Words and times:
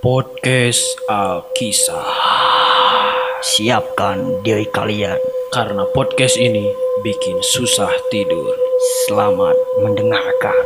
Podcast 0.00 0.96
Alkisah. 1.12 2.08
Siapkan 3.44 4.40
diri 4.40 4.64
kalian. 4.72 5.20
Karena 5.52 5.84
podcast 5.92 6.40
ini 6.40 6.72
bikin 7.04 7.36
susah 7.44 7.92
tidur. 8.08 8.48
Selamat 9.04 9.52
mendengarkan. 9.84 10.64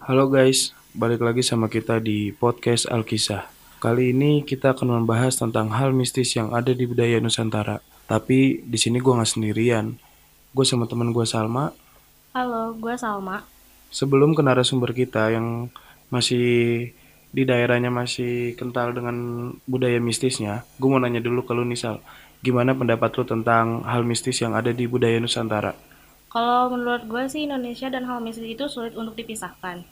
Halo 0.00 0.32
guys, 0.32 0.72
balik 0.96 1.20
lagi 1.20 1.44
sama 1.44 1.68
kita 1.68 2.00
di 2.00 2.32
podcast 2.32 2.88
Alkisah. 2.88 3.44
Kali 3.76 4.16
ini 4.16 4.40
kita 4.40 4.72
akan 4.72 5.04
membahas 5.04 5.36
tentang 5.36 5.68
hal 5.76 5.92
mistis 5.92 6.32
yang 6.32 6.56
ada 6.56 6.72
di 6.72 6.88
budaya 6.88 7.20
Nusantara. 7.20 7.84
Tapi 8.08 8.64
di 8.64 8.78
sini 8.80 9.04
gue 9.04 9.12
nggak 9.12 9.36
sendirian. 9.36 10.00
Gue 10.56 10.64
sama 10.64 10.88
teman 10.88 11.12
gue 11.12 11.28
Salma. 11.28 11.76
Halo, 12.32 12.72
gue 12.72 12.96
Salma. 12.96 13.44
Sebelum 13.92 14.32
ke 14.32 14.40
narasumber 14.40 14.96
kita 14.96 15.28
yang 15.28 15.68
masih 16.08 16.90
di 17.28 17.42
daerahnya 17.44 17.92
masih 17.92 18.56
kental 18.56 18.96
dengan 18.96 19.16
budaya 19.68 20.00
mistisnya, 20.00 20.64
gue 20.80 20.88
mau 20.88 20.96
nanya 20.96 21.20
dulu 21.20 21.44
ke 21.44 21.52
lu 21.52 21.64
nih 21.68 21.76
Sal. 21.76 22.00
Gimana 22.40 22.72
pendapat 22.72 23.12
lu 23.18 23.24
tentang 23.26 23.84
hal 23.84 24.06
mistis 24.06 24.40
yang 24.40 24.56
ada 24.56 24.72
di 24.72 24.88
budaya 24.88 25.20
Nusantara? 25.20 25.76
Kalau 26.28 26.72
menurut 26.72 27.04
gue 27.08 27.24
sih 27.28 27.44
Indonesia 27.48 27.88
dan 27.88 28.04
hal 28.08 28.20
mistis 28.20 28.46
itu 28.48 28.64
sulit 28.68 28.96
untuk 28.96 29.16
dipisahkan. 29.16 29.84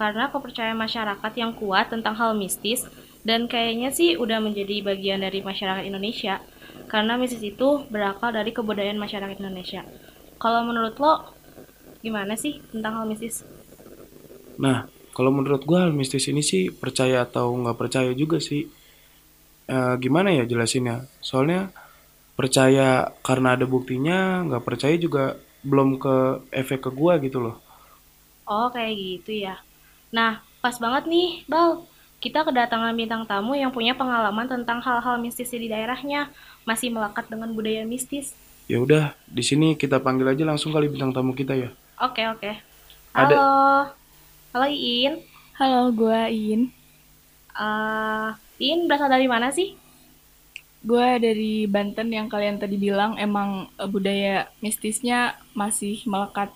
Karena 0.00 0.32
kepercayaan 0.32 0.80
masyarakat 0.80 1.32
yang 1.36 1.52
kuat 1.52 1.92
tentang 1.92 2.16
hal 2.16 2.32
mistis 2.32 2.88
dan 3.20 3.44
kayaknya 3.44 3.92
sih 3.92 4.16
udah 4.16 4.40
menjadi 4.40 4.80
bagian 4.80 5.20
dari 5.20 5.44
masyarakat 5.44 5.84
Indonesia. 5.84 6.40
Karena 6.88 7.20
mistis 7.20 7.44
itu 7.44 7.84
berakal 7.92 8.32
dari 8.32 8.56
kebudayaan 8.56 8.96
masyarakat 8.96 9.36
Indonesia. 9.36 9.84
Kalau 10.40 10.64
menurut 10.64 10.96
lo 10.96 11.36
gimana 12.00 12.32
sih 12.38 12.64
tentang 12.72 12.96
hal 12.96 13.04
mistis? 13.04 13.44
Nah, 14.56 14.88
kalau 15.20 15.32
menurut 15.36 15.62
gue 15.68 15.76
hal 15.84 15.92
mistis 16.00 16.24
ini 16.32 16.40
sih 16.50 16.72
percaya 16.82 17.28
atau 17.28 17.52
nggak 17.60 17.76
percaya 17.82 18.10
juga 18.16 18.40
sih. 18.40 18.62
Eh, 19.70 19.94
gimana 20.02 20.28
ya 20.34 20.44
jelasinnya? 20.50 20.96
Soalnya 21.28 21.70
percaya 22.38 23.12
karena 23.26 23.48
ada 23.56 23.66
buktinya, 23.74 24.18
nggak 24.48 24.64
percaya 24.68 24.96
juga 24.98 25.24
belum 25.70 26.00
ke 26.02 26.16
efek 26.62 26.80
ke 26.88 26.90
gua 27.00 27.14
gitu 27.26 27.38
loh. 27.44 27.56
Oh, 28.48 28.66
kayak 28.74 28.94
gitu 28.98 29.32
ya. 29.46 29.62
Nah, 30.10 30.42
pas 30.64 30.74
banget 30.82 31.04
nih, 31.06 31.46
Bal. 31.46 31.86
Kita 32.20 32.44
kedatangan 32.44 32.92
bintang 32.92 33.24
tamu 33.24 33.56
yang 33.56 33.72
punya 33.72 33.96
pengalaman 33.96 34.44
tentang 34.44 34.82
hal-hal 34.84 35.16
mistis 35.16 35.48
di 35.54 35.72
daerahnya, 35.72 36.28
masih 36.68 36.92
melekat 36.92 37.32
dengan 37.32 37.48
budaya 37.56 37.86
mistis. 37.88 38.36
Ya 38.68 38.78
udah, 38.78 39.16
di 39.26 39.42
sini 39.42 39.74
kita 39.74 39.98
panggil 40.04 40.30
aja 40.30 40.44
langsung 40.44 40.70
kali 40.70 40.92
bintang 40.92 41.16
tamu 41.16 41.32
kita 41.32 41.56
ya. 41.56 41.70
Oke, 42.00 42.22
oke. 42.28 42.50
Ada- 43.16 43.36
Halo. 43.40 43.99
Halo 44.50 44.66
Iin. 44.66 45.22
Halo, 45.62 45.94
gue 45.94 46.20
Iin. 46.26 46.74
Eh, 47.54 48.28
Iin 48.58 48.90
berasal 48.90 49.06
dari 49.06 49.30
mana 49.30 49.54
sih? 49.54 49.78
Gue 50.82 51.22
dari 51.22 51.70
Banten 51.70 52.10
yang 52.10 52.26
kalian 52.26 52.58
tadi 52.58 52.74
bilang 52.74 53.14
emang 53.14 53.70
eh, 53.78 53.86
budaya 53.86 54.50
mistisnya 54.58 55.38
masih 55.54 56.02
melekat. 56.02 56.50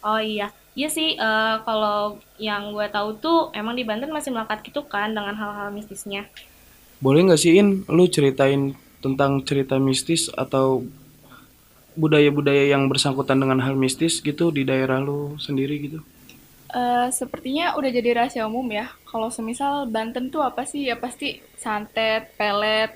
Oh 0.00 0.16
iya. 0.16 0.56
Iya 0.72 0.88
sih, 0.88 1.20
eh, 1.20 1.56
kalau 1.68 2.16
yang 2.40 2.72
gue 2.72 2.88
tahu 2.88 3.20
tuh 3.20 3.52
emang 3.52 3.76
di 3.76 3.84
Banten 3.84 4.08
masih 4.08 4.32
melekat 4.32 4.64
gitu 4.64 4.88
kan 4.88 5.12
dengan 5.12 5.36
hal-hal 5.36 5.68
mistisnya. 5.68 6.24
Boleh 7.04 7.28
nggak 7.28 7.40
sih 7.44 7.60
In, 7.60 7.84
lu 7.92 8.08
ceritain 8.08 8.72
tentang 9.04 9.44
cerita 9.44 9.76
mistis 9.76 10.32
atau 10.32 10.80
budaya-budaya 11.92 12.72
yang 12.72 12.88
bersangkutan 12.88 13.36
dengan 13.36 13.60
hal 13.60 13.76
mistis 13.76 14.24
gitu 14.24 14.48
di 14.48 14.64
daerah 14.64 14.96
lu 14.96 15.36
sendiri 15.36 15.76
gitu? 15.76 16.00
Eh, 16.68 17.08
sepertinya 17.18 17.72
udah 17.78 17.90
jadi 17.96 18.10
rahasia 18.18 18.44
umum 18.44 18.68
ya. 18.68 18.86
Kalau 19.08 19.28
semisal 19.32 19.88
Banten 19.94 20.28
tuh 20.34 20.42
apa 20.44 20.62
sih? 20.68 20.82
Ya 20.90 20.96
pasti 21.00 21.40
santet, 21.56 22.22
pelet. 22.38 22.92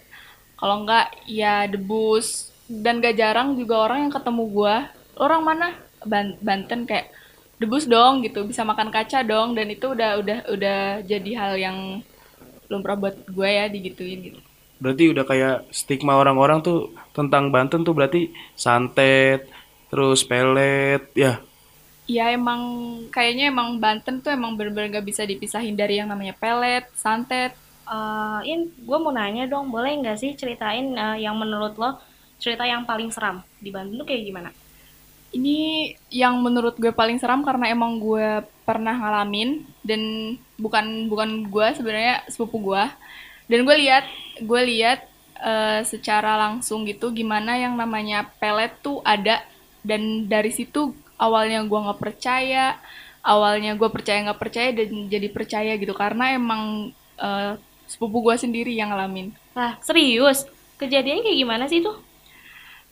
Kalau 0.61 0.85
enggak 0.85 1.07
ya 1.41 1.65
debus. 1.73 2.53
Dan 2.85 3.01
gak 3.05 3.17
jarang 3.21 3.49
juga 3.61 3.75
orang 3.85 3.99
yang 4.09 4.13
ketemu 4.17 4.43
gue. 4.57 4.77
Orang 5.25 5.43
mana? 5.49 5.67
Ban- 6.11 6.39
Banten 6.41 6.81
kayak 6.89 7.07
debus 7.61 7.85
dong 7.89 8.21
gitu. 8.27 8.45
Bisa 8.51 8.63
makan 8.71 8.89
kaca 8.93 9.25
dong. 9.25 9.57
Dan 9.57 9.67
itu 9.73 9.87
udah 9.97 10.11
udah 10.21 10.39
udah 10.55 10.81
jadi 11.05 11.31
hal 11.41 11.53
yang 11.57 11.77
belum 12.69 12.81
pernah 12.85 12.99
buat 13.03 13.17
gue 13.37 13.49
ya 13.59 13.65
digituin 13.69 14.21
gitu. 14.29 14.41
Berarti 14.83 15.05
udah 15.15 15.25
kayak 15.31 15.57
stigma 15.71 16.19
orang-orang 16.19 16.59
tuh 16.67 16.91
tentang 17.15 17.55
Banten 17.55 17.87
tuh 17.87 17.95
berarti 17.95 18.35
santet, 18.59 19.47
terus 19.91 20.27
pelet, 20.27 21.03
ya. 21.15 21.39
Ya 22.11 22.35
emang 22.35 22.61
kayaknya 23.15 23.55
emang 23.55 23.79
Banten 23.79 24.19
tuh 24.19 24.35
emang 24.35 24.59
bener-bener 24.59 24.99
gak 24.99 25.07
bisa 25.07 25.23
dipisahin 25.23 25.79
dari 25.79 26.03
yang 26.03 26.11
namanya 26.11 26.35
pelet, 26.35 26.91
santet. 26.99 27.55
Eh, 27.87 28.41
In, 28.51 28.71
gue 28.75 28.99
mau 28.99 29.15
nanya 29.15 29.47
dong, 29.47 29.71
boleh 29.71 29.99
nggak 30.03 30.19
sih 30.19 30.33
ceritain 30.39 30.95
eh, 30.95 31.17
yang 31.23 31.39
menurut 31.39 31.75
lo 31.79 31.99
cerita 32.43 32.67
yang 32.67 32.83
paling 32.83 33.15
seram 33.15 33.43
di 33.63 33.71
Banten 33.71 33.99
tuh 33.99 34.07
kayak 34.07 34.23
gimana? 34.27 34.51
Ini 35.33 35.93
yang 36.13 36.43
menurut 36.43 36.77
gue 36.77 36.93
paling 36.93 37.17
seram 37.23 37.41
karena 37.47 37.71
emang 37.71 37.97
gue 38.03 38.45
pernah 38.67 38.93
ngalamin 38.93 39.65
dan 39.87 40.03
bukan 40.61 41.09
bukan 41.09 41.31
gue 41.49 41.67
sebenarnya 41.79 42.27
sepupu 42.29 42.75
gue. 42.75 42.85
Dan 43.47 43.63
gue 43.63 43.77
lihat 43.79 44.05
gue 44.43 44.61
lihat 44.75 45.07
eh, 45.39 45.81
secara 45.87 46.35
langsung 46.39 46.83
gitu 46.87 47.15
gimana 47.15 47.59
yang 47.59 47.79
namanya 47.79 48.27
pelet 48.43 48.75
tuh 48.83 49.03
ada 49.07 49.43
dan 49.83 50.31
dari 50.31 50.51
situ 50.55 50.95
awalnya 51.23 51.63
gue 51.63 51.79
nggak 51.79 52.01
percaya 52.03 52.75
awalnya 53.23 53.79
gue 53.79 53.87
percaya 53.87 54.19
nggak 54.27 54.41
percaya 54.43 54.69
dan 54.75 55.07
jadi 55.07 55.31
percaya 55.31 55.73
gitu 55.79 55.95
karena 55.95 56.35
emang 56.35 56.91
eh, 57.23 57.55
sepupu 57.87 58.25
gue 58.25 58.35
sendiri 58.41 58.73
yang 58.73 58.91
ngalamin. 58.91 59.31
Lah, 59.53 59.77
serius? 59.85 60.49
Kejadiannya 60.81 61.23
kayak 61.23 61.39
gimana 61.39 61.65
sih 61.69 61.85
tuh? 61.85 62.01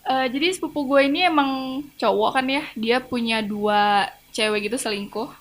Eh, 0.04 0.26
jadi 0.28 0.52
sepupu 0.52 0.84
gue 0.84 1.08
ini 1.08 1.24
emang 1.24 1.82
cowok 1.96 2.30
kan 2.36 2.46
ya, 2.46 2.64
dia 2.76 3.00
punya 3.00 3.40
dua 3.40 4.12
cewek 4.30 4.70
gitu 4.70 4.76
selingkuh. 4.76 5.32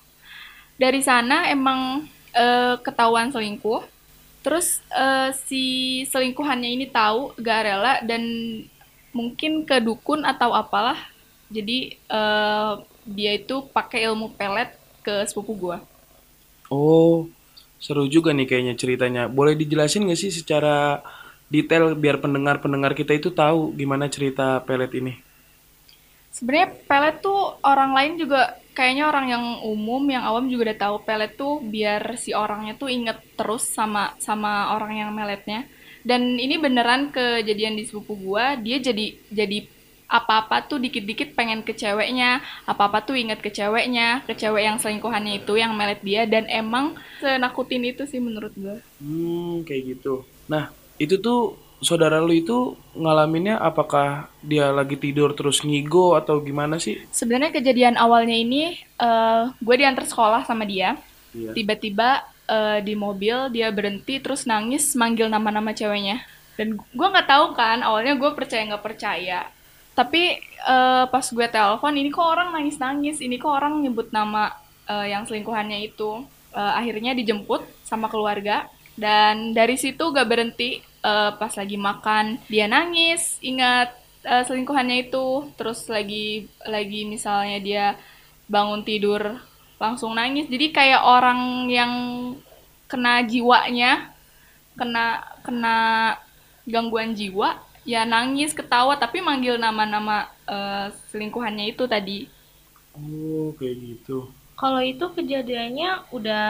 Dari 0.79 1.03
sana 1.03 1.51
emang 1.51 2.07
eh, 2.33 2.75
ketahuan 2.79 3.29
selingkuh. 3.29 3.83
Terus 4.39 4.79
eh, 4.95 5.29
si 5.45 5.63
selingkuhannya 6.07 6.69
ini 6.79 6.85
tahu 6.87 7.35
gak 7.37 7.61
rela 7.67 7.93
dan 8.07 8.23
mungkin 9.11 9.67
ke 9.67 9.83
dukun 9.83 10.23
atau 10.23 10.55
apalah. 10.55 10.97
Jadi 11.49 11.77
eh, 11.97 12.73
dia 13.09 13.31
itu 13.33 13.55
pakai 13.73 14.05
ilmu 14.09 14.37
pelet 14.37 14.69
ke 15.05 15.25
sepupu 15.25 15.53
gue. 15.57 15.77
Oh, 16.69 17.25
seru 17.83 18.05
juga 18.15 18.29
nih 18.37 18.47
kayaknya 18.49 18.75
ceritanya. 18.81 19.23
Boleh 19.37 19.53
dijelasin 19.61 20.05
nggak 20.05 20.19
sih 20.23 20.31
secara 20.39 21.01
detail 21.49 21.97
biar 21.97 22.21
pendengar-pendengar 22.23 22.93
kita 22.99 23.13
itu 23.17 23.29
tahu 23.33 23.73
gimana 23.79 24.05
cerita 24.15 24.61
pelet 24.67 24.91
ini? 25.01 25.13
Sebenarnya 26.29 26.69
pelet 26.85 27.15
tuh 27.25 27.57
orang 27.65 27.91
lain 27.97 28.13
juga 28.21 28.53
kayaknya 28.77 29.09
orang 29.09 29.25
yang 29.33 29.45
umum, 29.65 30.03
yang 30.13 30.23
awam 30.29 30.45
juga 30.45 30.71
udah 30.71 30.77
tahu 30.85 30.95
pelet 31.07 31.31
tuh 31.33 31.57
biar 31.73 32.01
si 32.21 32.31
orangnya 32.37 32.77
tuh 32.77 32.89
inget 32.97 33.17
terus 33.33 33.65
sama 33.65 34.13
sama 34.21 34.77
orang 34.77 34.93
yang 35.01 35.09
meletnya. 35.11 35.65
Dan 36.05 36.37
ini 36.39 36.55
beneran 36.61 37.11
kejadian 37.11 37.75
di 37.75 37.83
sepupu 37.83 38.13
gua, 38.15 38.55
dia 38.55 38.77
jadi 38.79 39.05
jadi 39.33 39.57
apa-apa 40.09 40.65
tuh 40.65 40.81
dikit-dikit 40.81 41.37
pengen 41.37 41.61
ke 41.61 41.77
ceweknya, 41.77 42.41
apa-apa 42.65 43.05
tuh 43.05 43.13
inget 43.13 43.39
ke 43.39 43.53
ceweknya, 43.53 44.25
ke 44.25 44.33
cewek 44.33 44.65
yang 44.65 44.81
selingkuhannya 44.81 45.45
itu 45.45 45.53
yang 45.53 45.77
melet 45.77 46.01
dia 46.01 46.25
dan 46.25 46.49
emang 46.49 46.97
senakutin 47.21 47.85
itu 47.85 48.09
sih 48.09 48.17
menurut 48.17 48.51
gua. 48.57 48.81
Hmm, 48.97 49.61
kayak 49.61 49.95
gitu. 49.95 50.25
Nah, 50.49 50.73
itu 50.97 51.21
tuh 51.21 51.69
saudara 51.79 52.19
lu 52.19 52.35
itu 52.35 52.75
ngalaminnya 52.97 53.61
apakah 53.61 54.27
dia 54.43 54.73
lagi 54.73 54.99
tidur 54.99 55.31
terus 55.31 55.63
ngigo 55.63 56.17
atau 56.17 56.41
gimana 56.43 56.81
sih? 56.81 56.99
Sebenarnya 57.13 57.55
kejadian 57.55 57.95
awalnya 57.95 58.35
ini 58.35 58.75
eh 58.99 59.43
gue 59.61 59.75
diantar 59.77 60.09
sekolah 60.09 60.43
sama 60.43 60.67
dia. 60.67 60.99
Iya. 61.31 61.53
Tiba-tiba 61.55 62.25
eh, 62.49 62.79
di 62.83 62.97
mobil 62.97 63.53
dia 63.53 63.69
berhenti 63.69 64.19
terus 64.19 64.43
nangis 64.49 64.97
manggil 64.97 65.31
nama-nama 65.31 65.71
ceweknya. 65.71 66.25
Dan 66.59 66.75
gue 66.75 67.07
nggak 67.07 67.29
tahu 67.29 67.55
kan 67.55 67.79
awalnya 67.79 68.19
gue 68.19 68.31
percaya 68.35 68.67
nggak 68.67 68.83
percaya. 68.83 69.47
Tapi 69.99 70.39
eh, 70.63 71.05
pas 71.11 71.25
gue 71.27 71.47
telepon 71.51 71.91
ini 71.91 72.07
kok 72.07 72.23
orang 72.23 72.55
nangis-nangis, 72.55 73.19
ini 73.19 73.35
kok 73.35 73.51
orang 73.51 73.83
nyebut 73.83 74.15
nama 74.15 74.55
eh, 74.87 75.11
yang 75.11 75.27
selingkuhannya 75.27 75.91
itu. 75.91 76.23
Eh, 76.55 76.73
akhirnya 76.79 77.11
dijemput 77.11 77.67
sama 77.83 78.07
keluarga 78.07 78.71
dan 78.95 79.51
dari 79.51 79.75
situ 79.75 79.99
gak 80.15 80.23
berhenti. 80.31 80.79
Eh, 80.79 81.31
pas 81.35 81.51
lagi 81.51 81.75
makan 81.75 82.39
dia 82.47 82.71
nangis 82.71 83.43
ingat 83.43 83.91
eh, 84.23 84.43
selingkuhannya 84.47 85.11
itu. 85.11 85.51
Terus 85.59 85.91
lagi 85.91 86.47
lagi 86.63 87.03
misalnya 87.03 87.59
dia 87.59 87.85
bangun 88.47 88.87
tidur 88.87 89.35
langsung 89.83 90.15
nangis. 90.15 90.47
Jadi 90.47 90.71
kayak 90.71 91.03
orang 91.03 91.67
yang 91.67 91.93
kena 92.87 93.19
jiwanya 93.27 94.15
kena 94.79 95.27
kena 95.43 95.77
gangguan 96.63 97.11
jiwa 97.11 97.67
ya 97.89 98.05
nangis 98.05 98.53
ketawa 98.53 98.93
tapi 99.01 99.17
manggil 99.17 99.57
nama-nama 99.57 100.29
eh, 100.45 100.93
selingkuhannya 101.09 101.73
itu 101.73 101.89
tadi 101.89 102.29
Oh, 102.99 103.53
kayak 103.55 103.75
gitu. 103.79 104.27
Kalau 104.59 104.81
itu 104.83 105.05
kejadiannya 105.15 106.11
udah 106.11 106.47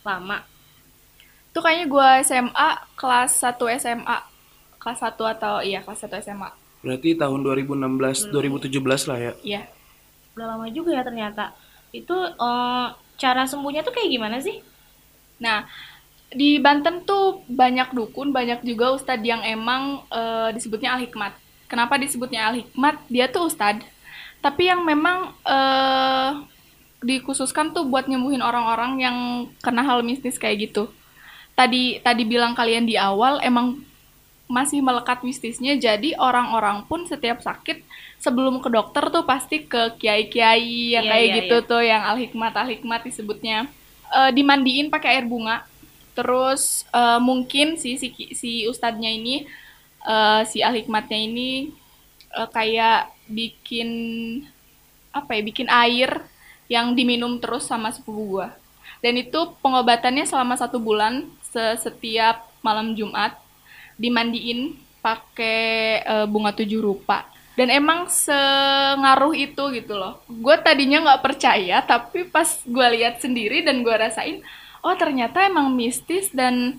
lama. 0.00 0.40
Itu 1.52 1.60
kayaknya 1.60 1.86
gue 1.90 2.08
SMA 2.24 2.68
kelas 2.96 3.32
1 3.44 3.60
SMA. 3.76 4.18
Kelas 4.80 4.98
1 5.04 5.20
atau 5.20 5.60
iya 5.60 5.84
kelas 5.84 6.08
1 6.08 6.24
SMA. 6.24 6.48
Berarti 6.80 7.14
tahun 7.14 7.44
2016 7.44 8.32
2017 8.32 9.10
lah 9.10 9.18
ya. 9.20 9.32
Iya. 9.44 9.62
Udah 10.32 10.46
lama 10.56 10.66
juga 10.72 10.96
ya 10.96 11.02
ternyata. 11.04 11.52
Itu 11.92 12.16
eh, 12.16 12.86
cara 13.20 13.42
sembuhnya 13.44 13.84
tuh 13.84 13.92
kayak 13.92 14.10
gimana 14.10 14.40
sih? 14.40 14.64
Nah, 15.44 15.68
di 16.32 16.56
Banten 16.58 17.04
tuh 17.04 17.44
banyak 17.48 17.92
dukun, 17.92 18.32
banyak 18.32 18.64
juga 18.64 18.92
ustadz 18.96 19.24
yang 19.24 19.44
emang 19.44 20.04
eh, 20.08 20.48
disebutnya 20.56 20.96
al-hikmat. 20.96 21.36
Kenapa 21.68 21.96
disebutnya 21.96 22.52
al-hikmat? 22.52 23.00
Dia 23.08 23.28
tuh 23.28 23.48
ustadz, 23.48 23.84
tapi 24.44 24.68
yang 24.68 24.84
memang 24.84 25.32
eh, 25.44 26.30
dikhususkan 27.02 27.74
tuh 27.74 27.84
buat 27.88 28.06
nyembuhin 28.06 28.40
orang-orang 28.40 28.92
yang 29.02 29.16
kena 29.60 29.82
hal 29.82 30.00
mistis 30.06 30.38
kayak 30.38 30.70
gitu. 30.70 30.88
Tadi 31.52 32.00
tadi 32.00 32.22
bilang 32.24 32.56
kalian 32.56 32.88
di 32.88 32.96
awal 32.96 33.42
emang 33.44 33.82
masih 34.52 34.84
melekat 34.84 35.24
mistisnya, 35.24 35.80
jadi 35.80 36.12
orang-orang 36.20 36.84
pun 36.84 37.08
setiap 37.08 37.40
sakit 37.40 37.80
sebelum 38.20 38.60
ke 38.60 38.68
dokter 38.68 39.08
tuh 39.08 39.24
pasti 39.24 39.64
ke 39.64 39.96
kiai-kiai 39.96 40.92
yang 40.92 41.08
Iya, 41.08 41.12
kayak 41.12 41.26
iya, 41.26 41.36
gitu 41.40 41.56
iya. 41.56 41.68
tuh 41.68 41.82
yang 41.82 42.02
al-hikmat 42.04 42.52
al-hikmat 42.52 43.00
disebutnya. 43.02 43.66
Eh, 44.12 44.30
dimandiin 44.36 44.92
pakai 44.92 45.16
air 45.16 45.24
bunga. 45.24 45.64
Terus 46.12 46.84
eh, 46.92 47.20
mungkin 47.20 47.80
si 47.80 47.96
si 47.96 48.12
si 48.36 48.68
ustadznya 48.68 49.08
ini 49.08 49.48
eh, 50.04 50.42
si 50.48 50.60
al-hikmatnya 50.60 51.18
ini 51.18 51.72
eh, 52.32 52.48
kayak 52.52 53.12
bikin 53.28 53.90
apa 55.12 55.30
ya, 55.36 55.42
bikin 55.44 55.68
air 55.68 56.10
yang 56.68 56.96
diminum 56.96 57.36
terus 57.36 57.68
sama 57.68 57.92
sepupu 57.92 58.38
gua. 58.38 58.48
Dan 59.04 59.18
itu 59.18 59.52
pengobatannya 59.60 60.24
selama 60.24 60.54
satu 60.56 60.78
bulan 60.78 61.26
se- 61.52 61.76
setiap 61.82 62.48
malam 62.64 62.94
Jumat 62.96 63.36
dimandiin 64.00 64.78
pakai 65.04 66.00
eh, 66.04 66.26
bunga 66.28 66.52
tujuh 66.56 66.80
rupa. 66.80 67.28
Dan 67.52 67.68
emang 67.68 68.08
sengaruh 68.08 69.36
itu 69.36 69.60
gitu 69.76 69.92
loh. 69.92 70.24
Gue 70.24 70.56
tadinya 70.64 71.04
nggak 71.04 71.20
percaya, 71.20 71.84
tapi 71.84 72.24
pas 72.24 72.48
gue 72.64 72.86
lihat 72.96 73.20
sendiri 73.20 73.60
dan 73.60 73.84
gue 73.84 73.92
rasain, 73.92 74.40
oh 74.82 74.94
ternyata 74.94 75.42
emang 75.42 75.70
mistis 75.70 76.28
dan 76.30 76.78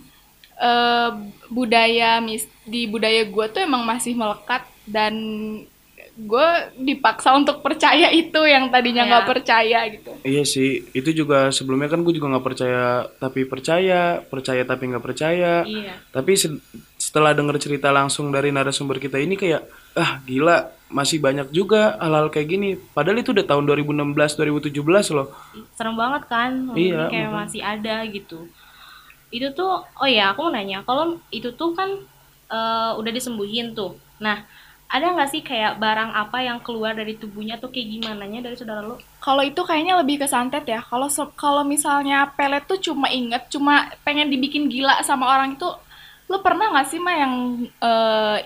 eh, 0.56 1.10
budaya 1.48 2.20
mis 2.20 2.44
di 2.64 2.86
budaya 2.86 3.24
gue 3.24 3.46
tuh 3.50 3.60
emang 3.60 3.84
masih 3.84 4.14
melekat 4.14 4.64
dan 4.86 5.14
gue 6.14 6.48
dipaksa 6.78 7.34
untuk 7.34 7.66
percaya 7.66 8.14
itu 8.14 8.38
yang 8.46 8.70
tadinya 8.70 9.02
nggak 9.02 9.26
Ya. 9.26 9.32
percaya 9.34 9.80
gitu. 9.90 10.12
Iya 10.22 10.46
sih, 10.46 10.86
itu 10.94 11.10
juga 11.10 11.50
sebelumnya 11.50 11.90
kan 11.90 12.06
gue 12.06 12.14
juga 12.14 12.30
nggak 12.30 12.46
percaya 12.46 12.86
tapi 13.18 13.50
percaya, 13.50 14.22
percaya 14.22 14.62
tapi 14.62 14.94
nggak 14.94 15.02
percaya. 15.02 15.66
Iya. 15.66 15.98
Tapi 16.14 16.38
setelah 17.14 17.38
denger 17.38 17.62
cerita 17.62 17.94
langsung 17.94 18.34
dari 18.34 18.50
narasumber 18.50 18.98
kita 18.98 19.22
ini 19.22 19.38
kayak 19.38 19.70
ah 19.94 20.18
gila 20.26 20.74
masih 20.90 21.22
banyak 21.22 21.54
juga 21.54 21.94
hal-hal 22.02 22.34
kayak 22.34 22.48
gini. 22.50 22.70
Padahal 22.74 23.22
itu 23.22 23.30
udah 23.30 23.46
tahun 23.46 23.70
2016 23.70 24.74
2017 24.74 25.14
loh. 25.14 25.30
serem 25.78 25.94
banget 25.94 26.26
kan 26.26 26.74
Iya, 26.74 27.06
kayak 27.14 27.30
makanya. 27.30 27.38
masih 27.38 27.62
ada 27.62 27.96
gitu 28.10 28.50
itu 29.30 29.50
tuh 29.58 29.82
oh 29.82 30.06
ya 30.06 30.30
aku 30.30 30.46
mau 30.46 30.54
nanya 30.54 30.86
kalau 30.86 31.18
itu 31.34 31.50
tuh 31.58 31.74
kan 31.74 31.90
eh, 32.50 32.92
udah 32.94 33.12
disembuhin 33.12 33.74
tuh 33.74 33.98
nah 34.22 34.46
ada 34.86 35.10
nggak 35.10 35.30
sih 35.34 35.42
kayak 35.42 35.82
barang 35.82 36.14
apa 36.14 36.46
yang 36.46 36.62
keluar 36.62 36.94
dari 36.94 37.18
tubuhnya 37.18 37.58
tuh 37.58 37.74
kayak 37.74 37.98
gimana 37.98 38.30
nya 38.30 38.46
dari 38.46 38.54
saudara 38.54 38.86
lo 38.86 39.02
Kalau 39.18 39.42
itu 39.42 39.58
kayaknya 39.66 39.98
lebih 39.98 40.22
ke 40.22 40.28
santet 40.30 40.70
ya. 40.70 40.86
Kalau 40.86 41.10
kalau 41.34 41.66
misalnya 41.66 42.30
pelet 42.38 42.62
tuh 42.70 42.78
cuma 42.78 43.10
inget, 43.10 43.50
cuma 43.50 43.90
pengen 44.06 44.30
dibikin 44.30 44.70
gila 44.70 45.02
sama 45.02 45.26
orang 45.34 45.58
itu. 45.58 45.66
Lu 46.34 46.42
pernah 46.42 46.74
nggak 46.74 46.88
sih 46.90 46.98
mah 46.98 47.14
yang 47.14 47.34
eh, 47.78 48.38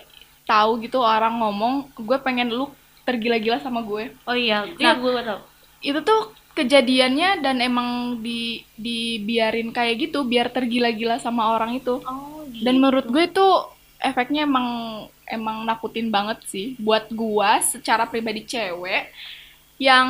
tahu 0.43 0.83
gitu 0.83 0.99
orang 0.99 1.39
ngomong, 1.39 1.87
gue 1.95 2.17
pengen 2.19 2.51
lu 2.51 2.67
tergila-gila 3.07 3.63
sama 3.63 3.79
gue. 3.87 4.11
oh 4.27 4.35
iya 4.35 4.67
Nah, 4.67 4.75
iya 4.79 4.91
gue 4.99 5.11
tau 5.23 5.39
Itu 5.79 5.99
tuh 6.03 6.35
kejadiannya 6.57 7.39
dan 7.39 7.63
emang 7.63 8.19
di 8.19 8.59
dibiarin 8.75 9.71
kayak 9.71 10.09
gitu 10.11 10.27
biar 10.27 10.51
tergila-gila 10.51 11.15
sama 11.23 11.55
orang 11.55 11.79
itu. 11.79 12.03
oh 12.03 12.43
gitu. 12.51 12.63
Dan 12.67 12.83
menurut 12.83 13.07
gue 13.07 13.23
itu 13.31 13.47
efeknya 14.03 14.43
emang 14.43 14.67
emang 15.27 15.63
nakutin 15.67 16.07
banget 16.13 16.39
sih 16.47 16.67
buat 16.79 17.09
gua 17.11 17.59
secara 17.59 18.07
pribadi 18.07 18.45
cewek 18.47 19.11
yang 19.77 20.07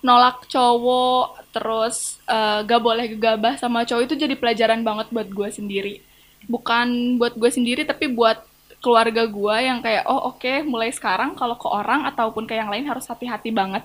nolak 0.00 0.48
cowok 0.48 1.44
terus 1.52 2.16
eh, 2.24 2.64
gak 2.64 2.80
boleh 2.80 3.04
gegabah 3.16 3.54
sama 3.60 3.84
cowok 3.84 4.02
itu 4.08 4.14
jadi 4.16 4.34
pelajaran 4.38 4.80
banget 4.80 5.12
buat 5.12 5.28
gua 5.28 5.48
sendiri. 5.52 6.00
Bukan 6.48 7.18
buat 7.20 7.36
gue 7.36 7.50
sendiri 7.52 7.82
tapi 7.84 8.08
buat 8.08 8.44
keluarga 8.80 9.28
gua 9.28 9.60
yang 9.60 9.78
kayak 9.84 10.08
oh 10.08 10.32
oke 10.32 10.64
mulai 10.64 10.90
sekarang 10.90 11.36
kalau 11.36 11.56
ke 11.60 11.68
orang 11.68 12.08
ataupun 12.08 12.48
ke 12.48 12.56
yang 12.56 12.72
lain 12.72 12.88
harus 12.88 13.06
hati-hati 13.06 13.52
banget. 13.52 13.84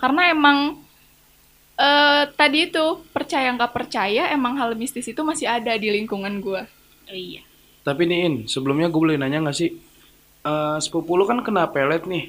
Karena 0.00 0.32
emang 0.32 0.80
eh 1.74 2.22
tadi 2.38 2.70
itu 2.70 2.84
percaya 3.14 3.50
nggak 3.56 3.72
percaya 3.74 4.30
emang 4.30 4.54
hal 4.60 4.70
mistis 4.78 5.06
itu 5.10 5.22
masih 5.26 5.46
ada 5.50 5.72
di 5.82 5.88
lingkungan 5.90 6.34
gua. 6.44 6.62
oh 7.10 7.16
iya 7.16 7.42
Tapi 7.86 8.02
nih 8.08 8.18
In, 8.26 8.34
sebelumnya 8.48 8.88
gue 8.88 9.00
boleh 9.04 9.16
nanya 9.20 9.38
nggak 9.44 9.56
sih? 9.60 9.70
Eh 10.48 10.78
sepupu 10.84 11.12
lu 11.18 11.24
kan 11.30 11.40
kena 11.46 11.68
pelet 11.74 12.04
nih. 12.08 12.24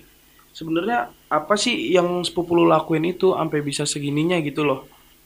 Sebenarnya 0.57 0.99
apa 1.31 1.55
sih 1.63 1.75
yang 1.95 2.23
sepupu 2.27 2.51
lu 2.59 2.65
lakuin 2.67 3.05
itu 3.13 3.27
sampai 3.35 3.59
bisa 3.63 3.83
segininya 3.87 4.37
gitu 4.43 4.61
loh? 4.67 4.79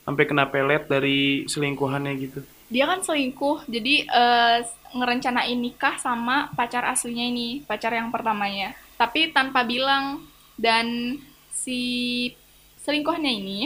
Sampai 0.05 0.25
kena 0.29 0.45
pelet 0.53 0.85
dari 0.93 1.45
selingkuhannya 1.49 2.13
gitu. 2.23 2.41
Dia 2.69 2.85
kan 2.85 3.01
selingkuh 3.01 3.65
jadi 3.65 3.95
eh, 4.05 4.57
ngerencanain 4.93 5.57
nikah 5.57 5.97
sama 6.01 6.49
pacar 6.57 6.85
aslinya 6.89 7.25
ini 7.25 7.61
pacar 7.65 7.93
yang 7.93 8.09
pertamanya. 8.13 8.73
Tapi 8.97 9.33
tanpa 9.33 9.65
bilang 9.65 10.25
dan 10.57 11.17
si 11.53 11.81
selingkuhannya 12.81 13.33
ini 13.41 13.59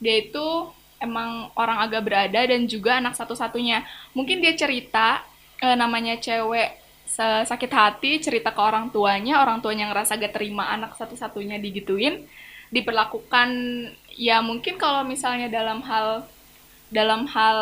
dia 0.00 0.16
itu 0.20 0.70
emang 0.98 1.50
orang 1.54 1.78
agak 1.86 2.02
berada 2.04 2.40
dan 2.42 2.66
juga 2.66 2.98
anak 3.00 3.14
satu-satunya. 3.16 3.84
Mungkin 4.16 4.40
dia 4.44 4.52
cerita 4.56 5.24
eh, 5.60 5.76
namanya 5.76 6.16
cewek 6.20 6.88
sa- 7.08 7.44
sakit 7.48 7.72
hati 7.72 8.20
cerita 8.20 8.52
ke 8.52 8.60
orang 8.60 8.92
tuanya 8.92 9.40
orang 9.40 9.64
tuanya 9.64 9.88
ngerasa 9.88 10.20
gak 10.20 10.36
terima 10.36 10.68
anak 10.68 10.92
satu-satunya 11.00 11.56
digituin 11.56 12.28
diperlakukan 12.68 13.48
ya 14.12 14.44
mungkin 14.44 14.76
kalau 14.76 15.00
misalnya 15.08 15.48
dalam 15.48 15.80
hal 15.80 16.28
dalam 16.88 17.28
hal 17.28 17.58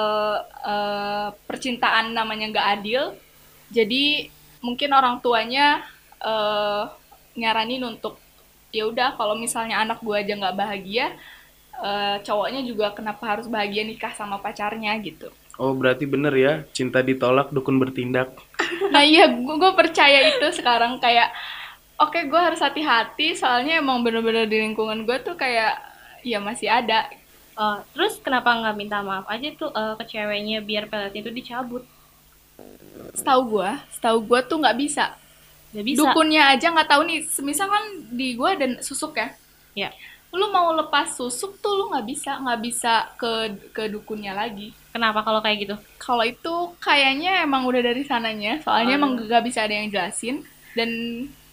eh, 0.62 1.29
percintaan 1.46 2.15
namanya 2.15 2.51
nggak 2.51 2.69
adil 2.81 3.03
jadi 3.70 4.31
mungkin 4.62 4.91
orang 4.94 5.19
tuanya 5.19 5.82
eh, 6.22 6.84
nyaranin 7.36 7.82
untuk 7.84 8.19
ya 8.70 8.86
udah 8.86 9.15
kalau 9.19 9.34
misalnya 9.39 9.82
anak 9.82 10.03
gua 10.03 10.22
aja 10.22 10.34
nggak 10.34 10.56
bahagia 10.56 11.15
eh, 11.82 12.17
cowoknya 12.22 12.62
juga 12.62 12.94
kenapa 12.94 13.36
harus 13.36 13.46
bahagia 13.51 13.84
nikah 13.84 14.15
sama 14.17 14.41
pacarnya? 14.41 14.96
gitu. 15.03 15.29
Oh 15.56 15.72
berarti 15.72 16.05
bener 16.05 16.32
ya, 16.36 16.53
cinta 16.77 17.01
ditolak 17.01 17.48
dukun 17.48 17.81
bertindak. 17.81 18.36
nah 18.93 19.01
iya 19.01 19.29
gue 19.29 19.72
percaya 19.72 20.36
itu 20.36 20.46
sekarang 20.53 21.01
kayak 21.01 21.32
oke 21.96 22.17
gue 22.29 22.41
harus 22.41 22.60
hati-hati 22.60 23.32
soalnya 23.36 23.81
emang 23.81 24.05
bener-bener 24.05 24.44
di 24.44 24.60
lingkungan 24.62 25.08
gue 25.08 25.17
tuh 25.24 25.36
kayak 25.36 25.81
ya 26.24 26.39
masih 26.41 26.69
ada 26.69 27.08
Eh, 27.56 27.79
terus 27.96 28.20
kenapa 28.20 28.53
nggak 28.53 28.77
minta 28.77 29.01
maaf 29.01 29.25
aja 29.27 29.48
tuh 29.56 29.72
eh, 29.72 29.94
ke 29.96 30.05
ceweknya 30.13 30.60
biar 30.60 30.93
peletnya 30.93 31.25
itu 31.25 31.32
dicabut? 31.32 31.84
Setahu 33.17 33.41
gue 33.58 33.70
setahu 33.96 34.19
gue 34.29 34.41
tuh 34.44 34.60
nggak 34.60 34.77
bisa. 34.77 35.17
Nggak 35.72 35.84
bisa. 35.89 35.98
Dukunnya 36.05 36.43
aja 36.53 36.67
nggak 36.69 36.89
tahu 36.89 37.03
nih 37.08 37.20
semisal 37.29 37.69
kan 37.69 37.84
di 38.13 38.36
gua 38.36 38.56
dan 38.56 38.81
susuk 38.81 39.17
ya. 39.17 39.29
Ya. 39.72 39.91
Lu 40.32 40.53
mau 40.53 40.69
lepas 40.77 41.17
susuk 41.17 41.56
tuh 41.60 41.72
lu 41.81 41.84
nggak 41.93 42.06
bisa 42.06 42.36
nggak 42.41 42.60
bisa 42.60 42.93
ke 43.17 43.32
ke 43.72 43.89
dukunnya 43.89 44.36
lagi. 44.36 44.77
Kenapa 44.93 45.25
kalau 45.25 45.41
kayak 45.41 45.69
gitu? 45.69 45.77
Kalau 45.96 46.25
itu 46.25 46.55
kayaknya 46.81 47.44
emang 47.44 47.65
udah 47.65 47.81
dari 47.84 48.05
sananya 48.05 48.60
soalnya 48.65 48.96
Oh. 48.96 49.01
emang 49.01 49.13
gak 49.29 49.44
bisa 49.44 49.65
ada 49.65 49.77
yang 49.77 49.93
jelasin. 49.93 50.41
Dan 50.72 50.89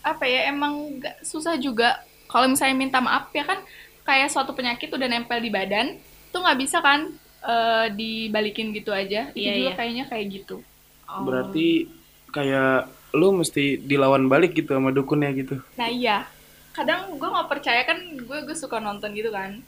apa 0.04 0.24
ya 0.28 0.52
emang 0.52 1.00
gak 1.00 1.24
susah 1.24 1.56
juga. 1.60 2.00
Kalau 2.28 2.48
misalnya 2.48 2.76
minta 2.76 3.00
maaf 3.04 3.28
ya 3.36 3.44
kan 3.44 3.60
kayak 4.04 4.30
suatu 4.30 4.52
penyakit 4.52 4.92
udah 4.92 5.08
nempel 5.08 5.40
di 5.40 5.50
badan 5.50 5.98
tuh 6.30 6.44
nggak 6.44 6.60
bisa 6.60 6.80
kan 6.80 7.08
eh, 7.44 7.88
dibalikin 7.92 8.72
gitu 8.72 8.92
aja 8.92 9.32
itu 9.32 9.44
Iya, 9.44 9.54
juga 9.58 9.72
iya. 9.72 9.78
kayaknya 9.78 10.06
kayak 10.08 10.28
gitu 10.32 10.58
Oh. 11.04 11.22
Berarti 11.30 11.86
kayak 12.34 12.90
lu 13.14 13.38
mesti 13.38 13.78
dilawan 13.78 14.26
balik 14.26 14.58
gitu 14.58 14.74
sama 14.74 14.90
dukunnya 14.90 15.30
gitu. 15.38 15.62
Nah 15.78 15.86
iya, 15.86 16.26
kadang 16.74 17.22
gue 17.22 17.30
nggak 17.30 17.50
percaya 17.54 17.86
kan 17.86 18.02
gue 18.18 18.38
gue 18.50 18.56
suka 18.58 18.82
nonton 18.82 19.14
gitu 19.14 19.30
kan. 19.30 19.62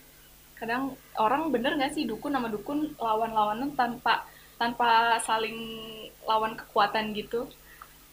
Kadang 0.58 0.98
orang 1.22 1.54
bener 1.54 1.78
nggak 1.78 1.94
sih 1.94 2.10
dukun 2.10 2.34
sama 2.34 2.50
dukun 2.50 2.98
lawan-lawanan 2.98 3.78
tanpa 3.78 4.26
tanpa 4.58 5.22
saling 5.22 5.54
lawan 6.26 6.58
kekuatan 6.58 7.14
gitu. 7.14 7.46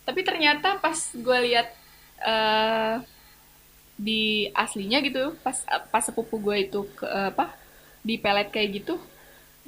Tapi 0.04 0.20
ternyata 0.20 0.76
pas 0.76 0.98
gue 1.16 1.38
lihat 1.48 1.72
eh, 2.20 2.94
di 4.06 4.50
aslinya 4.62 4.98
gitu, 5.06 5.20
pas 5.44 5.56
pas 5.92 6.04
sepupu 6.08 6.34
gue 6.46 6.56
itu 6.66 6.78
ke 6.98 7.06
apa 7.30 7.44
di 8.08 8.14
pelet 8.22 8.48
kayak 8.54 8.70
gitu 8.82 8.94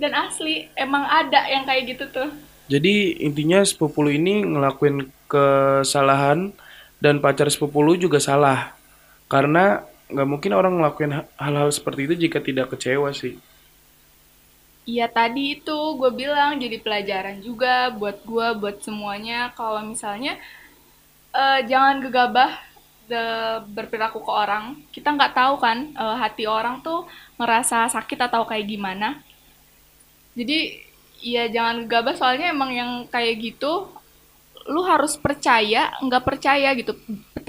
dan 0.01 0.13
asli 0.27 0.55
emang 0.85 1.05
ada 1.21 1.41
yang 1.55 1.65
kayak 1.69 1.85
gitu 1.93 2.05
tuh 2.17 2.31
Jadi 2.73 3.21
intinya 3.27 3.61
sepupu 3.71 3.99
lu 4.05 4.11
ini 4.21 4.41
ngelakuin 4.53 4.97
kesalahan 5.29 6.39
dan 7.05 7.21
pacar 7.25 7.49
sepupu 7.53 7.79
lu 7.85 7.93
juga 8.01 8.17
salah. 8.29 8.61
Karena 9.33 9.85
nggak 10.13 10.29
mungkin 10.33 10.53
orang 10.61 10.75
ngelakuin 10.81 11.13
ha- 11.17 11.29
hal-hal 11.45 11.69
seperti 11.73 12.01
itu 12.09 12.15
jika 12.29 12.39
tidak 12.41 12.67
kecewa 12.73 13.11
sih. 13.13 13.35
Iya 14.93 15.07
tadi 15.19 15.41
itu 15.57 15.79
gue 16.01 16.11
bilang 16.21 16.51
jadi 16.63 16.77
pelajaran 16.85 17.37
juga 17.47 17.75
buat 17.99 18.17
gue 18.31 18.47
buat 18.61 18.77
semuanya 18.87 19.39
kalau 19.59 19.81
misalnya 19.93 20.33
eh, 21.43 21.59
jangan 21.71 21.97
gegabah 22.05 22.51
de- 23.11 23.61
berperilaku 23.77 24.19
ke 24.27 24.33
orang 24.43 24.65
kita 24.95 25.09
nggak 25.17 25.33
tahu 25.39 25.55
kan 25.65 25.79
eh, 26.03 26.17
hati 26.23 26.45
orang 26.59 26.77
tuh 26.87 26.99
ngerasa 27.39 27.77
sakit 27.95 28.19
atau 28.29 28.43
kayak 28.51 28.67
gimana 28.73 29.09
jadi 30.39 30.59
ya 31.25 31.45
jangan 31.55 31.87
gegabah 31.87 32.15
soalnya 32.19 32.47
emang 32.55 32.71
yang 32.75 32.91
kayak 33.09 33.35
gitu 33.41 33.73
lu 34.75 34.81
harus 34.93 35.15
percaya 35.25 35.93
nggak 36.05 36.25
percaya 36.29 36.69
gitu 36.81 36.93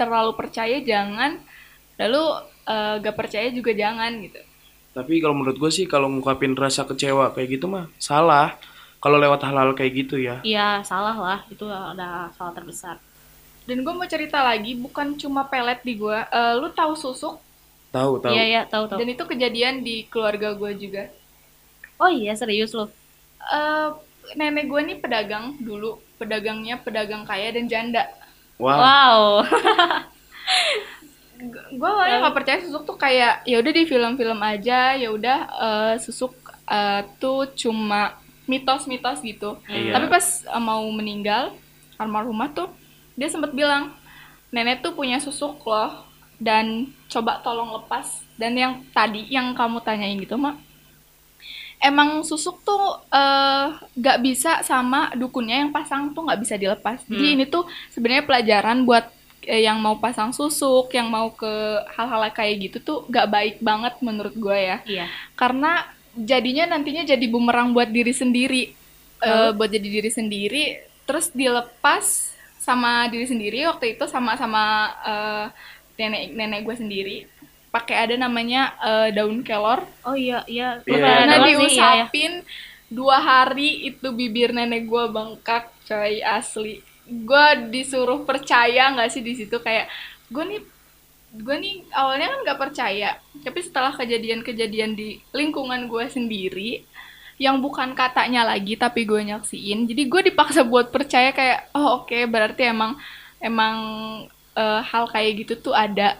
terlalu 0.00 0.32
percaya 0.40 0.76
jangan 0.90 1.32
lalu 2.00 2.22
nggak 3.00 3.16
percaya 3.20 3.48
juga 3.58 3.72
jangan 3.82 4.12
gitu 4.24 4.40
Tapi 4.96 5.14
kalau 5.22 5.34
menurut 5.38 5.58
gue 5.62 5.70
sih 5.78 5.86
kalau 5.92 6.06
ngungkapin 6.10 6.52
rasa 6.62 6.82
kecewa 6.90 7.26
kayak 7.34 7.48
gitu 7.54 7.66
mah 7.74 7.86
salah. 8.08 8.48
Kalau 9.02 9.16
lewat 9.22 9.40
hal-hal 9.46 9.70
kayak 9.78 9.92
gitu 10.00 10.16
ya. 10.28 10.36
Iya, 10.48 10.60
salah 10.90 11.16
lah. 11.24 11.38
Itu 11.52 11.64
ada 11.92 12.04
salah 12.36 12.52
terbesar. 12.56 12.96
Dan 13.66 13.82
gue 13.82 13.92
mau 13.92 14.06
cerita 14.06 14.40
lagi, 14.46 14.78
bukan 14.78 15.18
cuma 15.18 15.42
pelet 15.50 15.82
di 15.82 15.98
gue. 15.98 16.18
Eh, 16.30 16.54
lu 16.56 16.70
tahu 16.70 16.94
susuk? 16.94 17.42
Tahu 17.90 18.22
tahu. 18.22 18.32
Iya, 18.32 18.44
iya, 18.46 18.62
tahu 18.64 18.86
tahu. 18.86 18.98
Dan 19.02 19.08
itu 19.10 19.24
kejadian 19.26 19.82
di 19.82 20.06
keluarga 20.06 20.54
gue 20.54 20.72
juga. 20.78 21.10
Oh 21.98 22.06
iya, 22.06 22.38
serius 22.38 22.70
loh. 22.70 22.88
Eh, 23.42 23.88
nenek 24.38 24.70
gue 24.70 24.80
nih 24.86 24.98
pedagang 25.02 25.58
dulu, 25.58 25.98
pedagangnya 26.18 26.78
pedagang 26.78 27.26
kaya 27.26 27.50
dan 27.50 27.66
janda. 27.66 28.06
Wah. 28.56 28.78
Wow. 28.78 29.20
Gue 31.76 31.84
awalnya 31.84 32.24
nggak 32.24 32.36
percaya 32.40 32.58
susuk 32.64 32.88
tuh 32.88 32.96
kayak 32.96 33.44
ya 33.44 33.60
udah 33.60 33.72
di 33.76 33.84
film-film 33.84 34.40
aja, 34.40 34.96
ya 34.96 35.12
udah 35.12 35.38
eh, 35.44 35.94
susuk 36.00 36.32
eh, 36.64 37.04
tuh 37.20 37.52
cuma 37.52 38.16
mitos-mitos 38.48 39.20
gitu. 39.20 39.60
Iya. 39.68 40.00
Tapi 40.00 40.06
pas 40.08 40.24
eh, 40.48 40.62
mau 40.62 40.80
meninggal 40.88 41.52
almarhumah 42.00 42.56
tuh 42.56 42.72
dia 43.16 43.26
sempat 43.26 43.50
bilang 43.50 43.96
nenek 44.48 44.80
tuh 44.80 44.92
punya 44.92 45.18
susuk 45.18 45.58
loh 45.64 46.04
dan 46.36 46.86
coba 47.08 47.40
tolong 47.40 47.72
lepas. 47.74 48.04
Dan 48.36 48.52
yang 48.54 48.72
tadi 48.92 49.24
yang 49.26 49.56
kamu 49.56 49.80
tanyain 49.80 50.20
gitu 50.20 50.36
mak, 50.36 50.60
emang 51.80 52.20
susuk 52.22 52.60
tuh 52.60 52.82
eh, 53.08 53.66
nggak 53.96 54.18
bisa 54.20 54.52
sama 54.62 55.12
dukunnya 55.16 55.64
yang 55.64 55.72
pasang 55.72 56.12
tuh 56.12 56.24
nggak 56.24 56.40
bisa 56.40 56.54
dilepas. 56.56 57.00
Jadi 57.08 57.26
ini 57.36 57.44
tuh 57.44 57.64
sebenarnya 57.90 58.24
pelajaran 58.24 58.84
buat 58.84 59.08
eh, 59.44 59.64
yang 59.64 59.80
mau 59.80 59.96
pasang 59.96 60.30
susuk, 60.30 60.92
yang 60.92 61.08
mau 61.08 61.32
ke 61.32 61.52
hal-hal 61.96 62.22
kayak 62.30 62.54
gitu 62.68 62.78
tuh 62.80 62.98
nggak 63.08 63.26
baik 63.28 63.56
banget 63.60 63.94
menurut 64.00 64.34
gue 64.34 64.58
ya 64.58 64.76
Iya. 64.84 65.06
karena 65.32 65.86
jadinya 66.16 66.64
nantinya 66.74 67.04
jadi 67.04 67.24
bumerang 67.28 67.72
buat 67.72 67.88
diri 67.88 68.12
sendiri 68.12 68.64
Eh, 69.16 69.50
buat 69.56 69.72
jadi 69.72 69.88
diri 69.88 70.12
sendiri 70.12 70.76
terus 71.08 71.32
dilepas 71.32 72.35
sama 72.58 73.06
diri 73.12 73.26
sendiri 73.28 73.64
waktu 73.68 73.94
itu 73.98 74.04
sama 74.10 74.34
sama 74.34 74.92
eh, 75.06 75.46
nenek 76.00 76.24
nenek 76.34 76.60
gue 76.66 76.76
sendiri. 76.76 77.16
Pakai 77.70 78.08
ada 78.08 78.14
namanya 78.16 78.76
eh, 78.80 79.08
daun 79.12 79.44
kelor. 79.44 79.84
Oh 80.06 80.16
iya, 80.16 80.42
iya. 80.48 80.80
Iya, 80.82 80.96
Pernah 80.96 81.08
karena 81.12 81.34
dengar 81.36 81.46
sih, 81.46 81.52
iya, 81.52 81.58
iya. 81.58 81.60
diusapin 81.60 82.32
dua 82.86 83.18
hari 83.18 83.90
itu 83.90 84.08
bibir 84.14 84.54
nenek 84.54 84.86
gue 84.86 85.04
bengkak 85.10 85.70
coy 85.88 86.22
asli. 86.22 86.80
Gue 87.06 87.46
disuruh 87.70 88.26
percaya 88.26 88.90
nggak 88.94 89.10
sih 89.12 89.22
di 89.22 89.34
situ? 89.38 89.56
Kayak 89.62 89.86
gue 90.30 90.42
nih 90.42 90.60
gue 91.36 91.56
nih 91.58 91.84
awalnya 91.92 92.32
kan 92.32 92.38
nggak 92.48 92.60
percaya 92.60 93.18
tapi 93.44 93.60
setelah 93.60 93.92
kejadian-kejadian 93.92 94.96
di 94.96 95.20
lingkungan 95.36 95.84
gue 95.90 96.04
sendiri 96.08 96.86
yang 97.36 97.60
bukan 97.60 97.92
katanya 97.92 98.48
lagi 98.48 98.74
tapi 98.74 99.04
gue 99.04 99.20
nyaksiin 99.20 99.84
jadi 99.84 100.02
gue 100.08 100.20
dipaksa 100.32 100.64
buat 100.64 100.88
percaya 100.88 101.30
kayak 101.30 101.68
oh 101.76 102.00
oke 102.00 102.16
berarti 102.26 102.72
emang 102.72 102.96
emang 103.38 103.76
eh, 104.54 104.80
hal 104.82 105.04
kayak 105.06 105.44
gitu 105.44 105.70
tuh 105.70 105.74
ada 105.76 106.16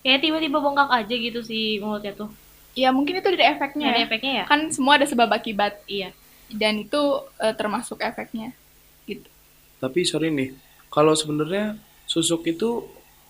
Kayak 0.00 0.22
tiba-tiba 0.22 0.62
bengkak 0.62 0.86
aja 0.86 1.14
gitu 1.18 1.42
sih 1.42 1.82
mulutnya 1.82 2.14
tuh. 2.14 2.30
ya 2.78 2.94
mungkin 2.94 3.18
itu 3.18 3.26
dari 3.26 3.42
efeknya 3.42 3.90
Ada 3.90 3.98
ya. 3.98 4.04
efeknya 4.06 4.32
ya? 4.38 4.44
kan 4.46 4.60
semua 4.70 4.94
ada 4.94 5.02
sebab 5.02 5.26
akibat 5.34 5.82
Iya. 5.86 6.14
dan 6.46 6.86
itu 6.86 7.02
eh, 7.38 7.54
termasuk 7.54 7.98
efeknya 7.98 8.54
gitu 9.04 9.26
Tapi 9.76 10.06
sorry 10.06 10.30
nih, 10.30 10.54
kalau 10.88 11.10
sebenarnya 11.12 11.74
susuk 12.06 12.46
itu 12.46 12.86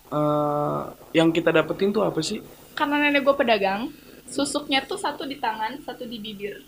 eh, 0.07 0.81
yang 1.13 1.33
kita 1.33 1.49
dapetin 1.49 1.89
tuh 1.89 2.05
apa 2.05 2.21
sih? 2.21 2.45
karena 2.73 3.01
nenek 3.01 3.25
gue 3.25 3.33
pedagang 3.33 3.89
susuknya 4.29 4.85
tuh 4.85 5.01
satu 5.01 5.25
di 5.25 5.33
tangan 5.35 5.81
satu 5.81 6.05
di 6.05 6.21
bibir 6.21 6.61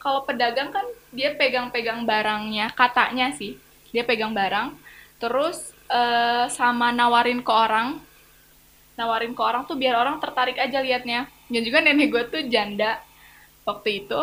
kalau 0.00 0.24
pedagang 0.24 0.72
kan 0.72 0.82
dia 1.12 1.36
pegang-pegang 1.36 2.08
barangnya 2.08 2.72
katanya 2.72 3.30
sih. 3.36 3.60
Dia 3.92 4.02
pegang 4.02 4.32
barang 4.32 4.72
terus 5.20 5.76
eh, 5.92 6.48
sama 6.48 6.88
nawarin 6.90 7.44
ke 7.44 7.52
orang. 7.52 8.00
Nawarin 8.96 9.36
ke 9.36 9.42
orang 9.44 9.68
tuh 9.68 9.76
biar 9.76 9.94
orang 9.96 10.16
tertarik 10.18 10.56
aja 10.56 10.80
liatnya. 10.80 11.28
Dan 11.52 11.60
juga 11.62 11.84
nenek 11.84 12.08
gue 12.08 12.22
tuh 12.32 12.42
janda. 12.48 12.96
Waktu 13.68 14.04
itu 14.06 14.20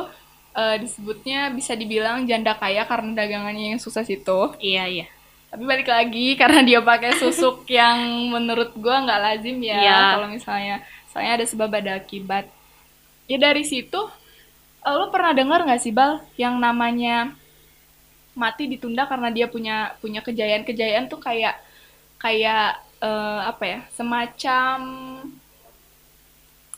eh, 0.58 0.76
disebutnya 0.82 1.54
bisa 1.54 1.78
dibilang 1.78 2.26
janda 2.26 2.58
kaya 2.58 2.82
karena 2.90 3.14
dagangannya 3.14 3.78
yang 3.78 3.82
sukses 3.82 4.10
itu. 4.10 4.40
Iya, 4.58 4.86
iya. 4.90 5.08
tapi 5.48 5.64
balik 5.64 5.88
lagi 5.88 6.34
karena 6.42 6.60
dia 6.60 6.80
pakai 6.84 7.16
susuk 7.16 7.64
yang 7.72 7.96
menurut 8.36 8.76
gua 8.76 9.00
nggak 9.00 9.22
lazim 9.24 9.56
ya 9.64 9.80
Iya. 9.80 10.00
kalau 10.20 10.28
misalnya 10.28 10.76
soalnya 11.08 11.40
ada 11.40 11.46
sebab 11.48 11.70
ada 11.72 11.92
akibat. 12.04 12.52
Ya 13.32 13.40
dari 13.40 13.64
situ 13.64 13.96
lo 14.96 15.06
pernah 15.14 15.34
dengar 15.36 15.60
nggak 15.66 15.82
sih 15.84 15.94
bal 15.94 16.22
yang 16.40 16.56
namanya 16.62 17.34
mati 18.38 18.70
ditunda 18.70 19.04
karena 19.10 19.30
dia 19.34 19.48
punya 19.50 19.98
punya 20.02 20.22
kejayaan-kejayaan 20.22 21.10
tuh 21.10 21.20
kayak 21.20 21.56
kayak 22.22 22.78
eh, 23.02 23.42
apa 23.52 23.64
ya 23.66 23.80
semacam 23.98 24.78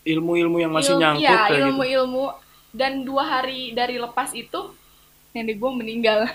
Ilmu-ilmu 0.07 0.57
yang 0.63 0.71
masih 0.73 0.95
ilmu- 0.95 1.01
nyangkut 1.03 1.27
ya, 1.27 1.35
kayak 1.45 1.51
gitu. 1.51 1.63
ilmu-ilmu 1.69 2.25
dan 2.71 2.91
dua 3.03 3.23
hari 3.27 3.75
dari 3.75 3.95
lepas 3.99 4.31
itu 4.33 4.59
nenek 5.35 5.57
gua 5.61 5.71
meninggal 5.75 6.29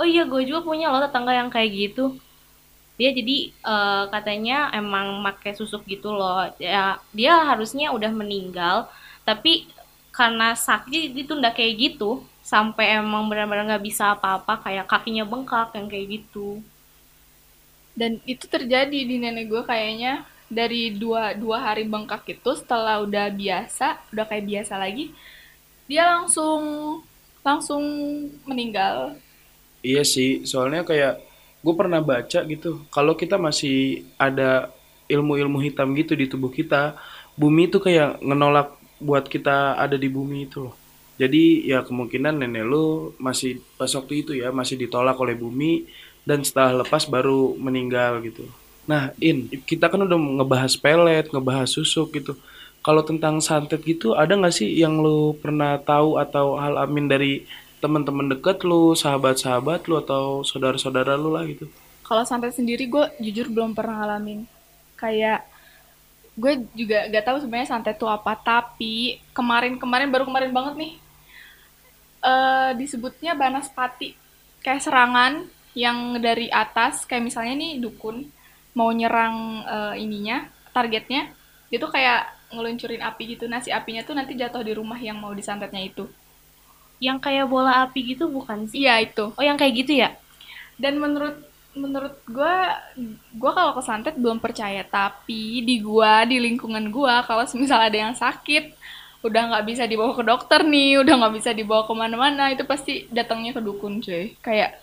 Oh 0.00 0.06
iya, 0.08 0.24
gue 0.24 0.42
juga 0.48 0.64
punya 0.64 0.88
loh 0.88 1.04
tetangga 1.04 1.32
yang 1.36 1.52
kayak 1.52 1.70
gitu. 1.76 2.16
Dia 2.98 3.10
jadi 3.18 3.36
eh, 3.52 4.04
katanya 4.14 4.72
emang 4.80 5.20
pakai 5.26 5.52
susuk 5.56 5.82
gitu 5.88 6.08
loh. 6.12 6.48
Ya, 6.56 7.00
dia 7.12 7.32
harusnya 7.50 7.92
udah 7.96 8.12
meninggal, 8.12 8.88
tapi 9.28 9.68
karena 10.20 10.52
sakit 10.52 11.16
ditunda 11.16 11.48
kayak 11.48 11.74
gitu 11.80 12.10
sampai 12.44 13.00
emang 13.00 13.24
benar-benar 13.30 13.64
nggak 13.64 13.84
bisa 13.88 14.12
apa-apa 14.12 14.60
kayak 14.60 14.84
kakinya 14.84 15.24
bengkak 15.24 15.72
yang 15.76 15.88
kayak 15.88 16.06
gitu. 16.20 16.60
dan 17.96 18.20
itu 18.28 18.44
terjadi 18.48 18.98
di 19.08 19.16
nenek 19.20 19.48
gue 19.50 19.62
kayaknya 19.64 20.24
dari 20.48 20.92
dua 20.94 21.32
dua 21.36 21.58
hari 21.62 21.84
bengkak 21.88 22.22
itu 22.28 22.50
setelah 22.60 23.00
udah 23.06 23.26
biasa 23.32 23.86
udah 24.12 24.24
kayak 24.28 24.44
biasa 24.50 24.74
lagi 24.76 25.12
dia 25.88 26.04
langsung 26.06 26.62
langsung 27.44 27.82
meninggal 28.48 29.16
Iya 29.80 30.04
sih, 30.04 30.44
soalnya 30.44 30.84
kayak 30.84 31.24
gue 31.64 31.74
pernah 31.76 32.00
baca 32.04 32.44
gitu, 32.44 32.84
kalau 32.92 33.16
kita 33.16 33.40
masih 33.40 34.04
ada 34.20 34.68
ilmu-ilmu 35.08 35.56
hitam 35.64 35.96
gitu 35.96 36.12
di 36.12 36.28
tubuh 36.28 36.52
kita, 36.52 37.00
bumi 37.32 37.72
itu 37.72 37.80
kayak 37.80 38.20
ngenolak 38.20 38.76
buat 39.00 39.26
kita 39.26 39.80
ada 39.80 39.96
di 39.96 40.06
bumi 40.06 40.46
itu 40.46 40.68
loh. 40.68 40.74
Jadi 41.20 41.68
ya 41.68 41.84
kemungkinan 41.84 42.40
nenek 42.40 42.64
lu 42.64 43.12
masih 43.20 43.60
pas 43.76 43.90
waktu 43.92 44.24
itu 44.24 44.32
ya 44.32 44.48
masih 44.52 44.80
ditolak 44.80 45.16
oleh 45.20 45.36
bumi 45.36 45.84
dan 46.24 46.40
setelah 46.44 46.84
lepas 46.84 47.04
baru 47.08 47.56
meninggal 47.56 48.24
gitu. 48.24 48.44
Nah, 48.88 49.12
In, 49.20 49.48
kita 49.48 49.92
kan 49.92 50.00
udah 50.04 50.16
ngebahas 50.16 50.72
pelet, 50.80 51.28
ngebahas 51.28 51.68
susuk 51.68 52.16
gitu. 52.16 52.36
Kalau 52.80 53.04
tentang 53.04 53.36
santet 53.44 53.84
gitu, 53.84 54.16
ada 54.16 54.32
nggak 54.32 54.56
sih 54.56 54.68
yang 54.72 55.04
lu 55.04 55.36
pernah 55.36 55.76
tahu 55.76 56.16
atau 56.16 56.56
hal 56.56 56.80
amin 56.80 57.06
dari 57.08 57.44
teman-teman 57.84 58.32
deket 58.32 58.64
lu, 58.64 58.96
sahabat-sahabat 58.96 59.84
lu 59.84 60.00
atau 60.00 60.40
saudara-saudara 60.40 61.20
lu 61.20 61.36
lah 61.36 61.44
gitu? 61.44 61.68
kalau 62.10 62.26
santet 62.26 62.58
sendiri 62.58 62.90
gue 62.90 63.06
jujur 63.22 63.46
belum 63.54 63.70
pernah 63.70 64.02
ngalamin 64.02 64.42
kayak 64.98 65.46
gue 66.38 66.52
juga 66.76 67.10
gak 67.10 67.24
tahu 67.26 67.36
sebenarnya 67.42 67.68
santet 67.70 67.98
itu 67.98 68.06
apa 68.06 68.32
tapi 68.38 69.18
kemarin-kemarin 69.34 70.08
baru 70.08 70.24
kemarin 70.28 70.52
banget 70.54 70.74
nih 70.78 70.92
eh 72.20 72.70
disebutnya 72.76 73.32
banaspati 73.32 74.14
kayak 74.60 74.84
serangan 74.84 75.48
yang 75.72 76.20
dari 76.20 76.52
atas 76.52 77.08
kayak 77.08 77.24
misalnya 77.24 77.54
nih 77.56 77.80
dukun 77.80 78.28
mau 78.76 78.92
nyerang 78.92 79.64
eh, 79.64 79.94
ininya 80.04 80.46
targetnya 80.70 81.32
dia 81.70 81.78
tuh 81.78 81.90
kayak 81.90 82.40
ngeluncurin 82.50 83.02
api 83.02 83.38
gitu. 83.38 83.46
Nah 83.46 83.62
si 83.62 83.70
apinya 83.70 84.02
tuh 84.02 84.18
nanti 84.18 84.34
jatuh 84.34 84.60
di 84.66 84.74
rumah 84.74 84.98
yang 84.98 85.16
mau 85.22 85.30
disantetnya 85.30 85.86
itu. 85.86 86.10
Yang 86.98 87.18
kayak 87.22 87.46
bola 87.48 87.86
api 87.86 88.12
gitu 88.12 88.28
bukan 88.28 88.66
sih? 88.68 88.84
Iya 88.84 89.00
itu. 89.06 89.32
Oh, 89.32 89.44
yang 89.46 89.56
kayak 89.56 89.74
gitu 89.86 89.92
ya? 90.02 90.18
Dan 90.76 90.98
menurut 90.98 91.38
menurut 91.70 92.18
gue, 92.26 92.56
gue 93.34 93.52
kalau 93.54 93.72
ke 93.78 93.82
santet 93.86 94.14
belum 94.18 94.42
percaya. 94.42 94.82
Tapi 94.82 95.62
di 95.62 95.78
gua, 95.78 96.26
di 96.26 96.42
lingkungan 96.42 96.90
gua, 96.90 97.22
kalau 97.22 97.46
misal 97.54 97.78
ada 97.78 97.94
yang 97.94 98.14
sakit, 98.14 98.74
udah 99.20 99.42
nggak 99.52 99.64
bisa 99.68 99.84
dibawa 99.84 100.16
ke 100.16 100.24
dokter 100.24 100.60
nih, 100.64 101.04
udah 101.04 101.14
nggak 101.20 101.34
bisa 101.36 101.50
dibawa 101.52 101.84
ke 101.84 101.92
mana-mana, 101.92 102.48
itu 102.50 102.64
pasti 102.64 103.04
datangnya 103.12 103.52
ke 103.56 103.60
dukun 103.60 104.00
cuy. 104.00 104.32
Kayak 104.40 104.80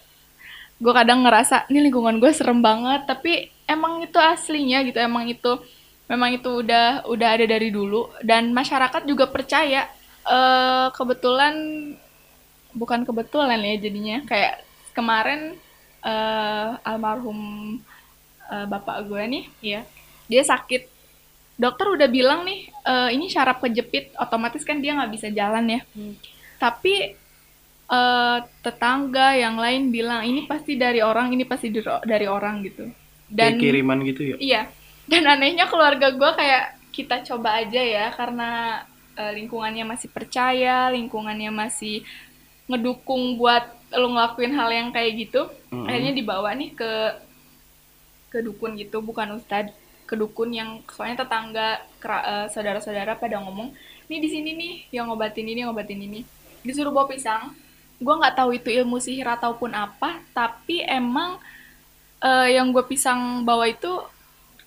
gue 0.78 0.94
kadang 0.94 1.26
ngerasa 1.26 1.66
ini 1.74 1.90
lingkungan 1.90 2.22
gue 2.22 2.30
serem 2.32 2.62
banget, 2.62 3.10
tapi 3.10 3.50
emang 3.66 4.06
itu 4.06 4.18
aslinya 4.22 4.86
gitu, 4.86 5.02
emang 5.02 5.26
itu 5.26 5.58
memang 6.08 6.38
itu 6.38 6.64
udah 6.64 7.04
udah 7.10 7.30
ada 7.36 7.46
dari 7.50 7.68
dulu 7.74 8.08
dan 8.24 8.54
masyarakat 8.54 9.04
juga 9.10 9.28
percaya. 9.28 9.90
eh 10.28 10.88
kebetulan 10.92 11.56
bukan 12.76 13.08
kebetulan 13.08 13.64
ya 13.64 13.76
jadinya 13.80 14.18
kayak 14.28 14.60
kemarin 14.92 15.56
eh 16.00 16.70
almarhum 16.84 17.40
eh, 18.44 18.66
bapak 18.66 19.06
gue 19.06 19.24
nih 19.24 19.44
Iya. 19.62 19.82
dia 20.26 20.44
sakit 20.44 20.84
dokter 21.56 21.88
udah 21.88 22.08
bilang 22.08 22.44
nih 22.44 22.60
eh, 22.70 23.10
ini 23.12 23.28
syaraf 23.28 23.60
kejepit 23.60 24.14
otomatis 24.16 24.62
kan 24.62 24.78
dia 24.78 24.94
nggak 24.94 25.12
bisa 25.12 25.28
jalan 25.30 25.66
ya 25.68 25.82
Hmm. 25.90 26.14
tapi 26.58 27.18
eh, 27.88 28.38
tetangga 28.62 29.34
yang 29.34 29.56
lain 29.56 29.90
bilang 29.90 30.22
ini 30.22 30.44
pasti 30.44 30.76
dari 30.76 31.00
orang 31.00 31.32
ini 31.32 31.44
pasti 31.44 31.70
dari- 31.70 32.04
dari 32.04 32.28
orang 32.28 32.62
gitu 32.62 32.86
dan 33.28 33.56
Kayak 33.56 33.62
kiriman 33.62 34.00
gitu 34.04 34.22
ya. 34.24 34.36
Iya. 34.38 34.62
Dan 35.04 35.24
anehnya 35.26 35.68
keluarga 35.68 36.12
gue 36.12 36.32
kayak 36.34 36.64
kita 36.92 37.24
coba 37.26 37.60
aja 37.60 37.80
ya 37.80 38.08
karena 38.10 38.84
eh, 39.14 39.32
lingkungannya 39.34 39.84
masih 39.84 40.08
percaya, 40.08 40.88
lingkungannya 40.90 41.50
masih 41.50 42.04
ngedukung 42.66 43.36
buat 43.36 43.64
lo 43.96 44.08
ngelakuin 44.12 44.52
hal 44.52 44.70
yang 44.72 44.90
kayak 44.92 45.12
gitu. 45.16 45.48
Mm-mm. 45.72 45.88
Akhirnya 45.88 46.14
dibawa 46.16 46.52
nih 46.52 46.76
ke 46.76 46.92
ke 48.28 48.44
dukun 48.44 48.76
gitu, 48.76 49.00
bukan 49.00 49.40
ustad, 49.40 49.72
ke 50.04 50.14
dukun 50.20 50.52
yang 50.52 50.84
soalnya 50.92 51.24
tetangga 51.24 51.80
kera- 52.04 52.26
eh, 52.28 52.48
saudara-saudara 52.52 53.16
pada 53.16 53.40
ngomong, 53.40 53.72
nih 54.12 54.20
di 54.20 54.28
sini 54.28 54.52
nih 54.52 54.74
yang 55.00 55.08
ngobatin 55.08 55.48
ini, 55.48 55.64
yang 55.64 55.72
ngobatin 55.72 56.00
ini. 56.04 56.28
Disuruh 56.60 56.92
bawa 56.92 57.08
pisang. 57.08 57.56
Gue 57.98 58.14
nggak 58.14 58.36
tahu 58.36 58.54
itu 58.60 58.70
ilmu 58.70 59.00
sihir 59.00 59.26
ataupun 59.26 59.72
apa, 59.74 60.20
tapi 60.36 60.84
emang 60.84 61.40
eh, 62.20 62.60
yang 62.60 62.70
gue 62.76 62.84
pisang 62.84 63.48
bawa 63.48 63.66
itu 63.72 63.90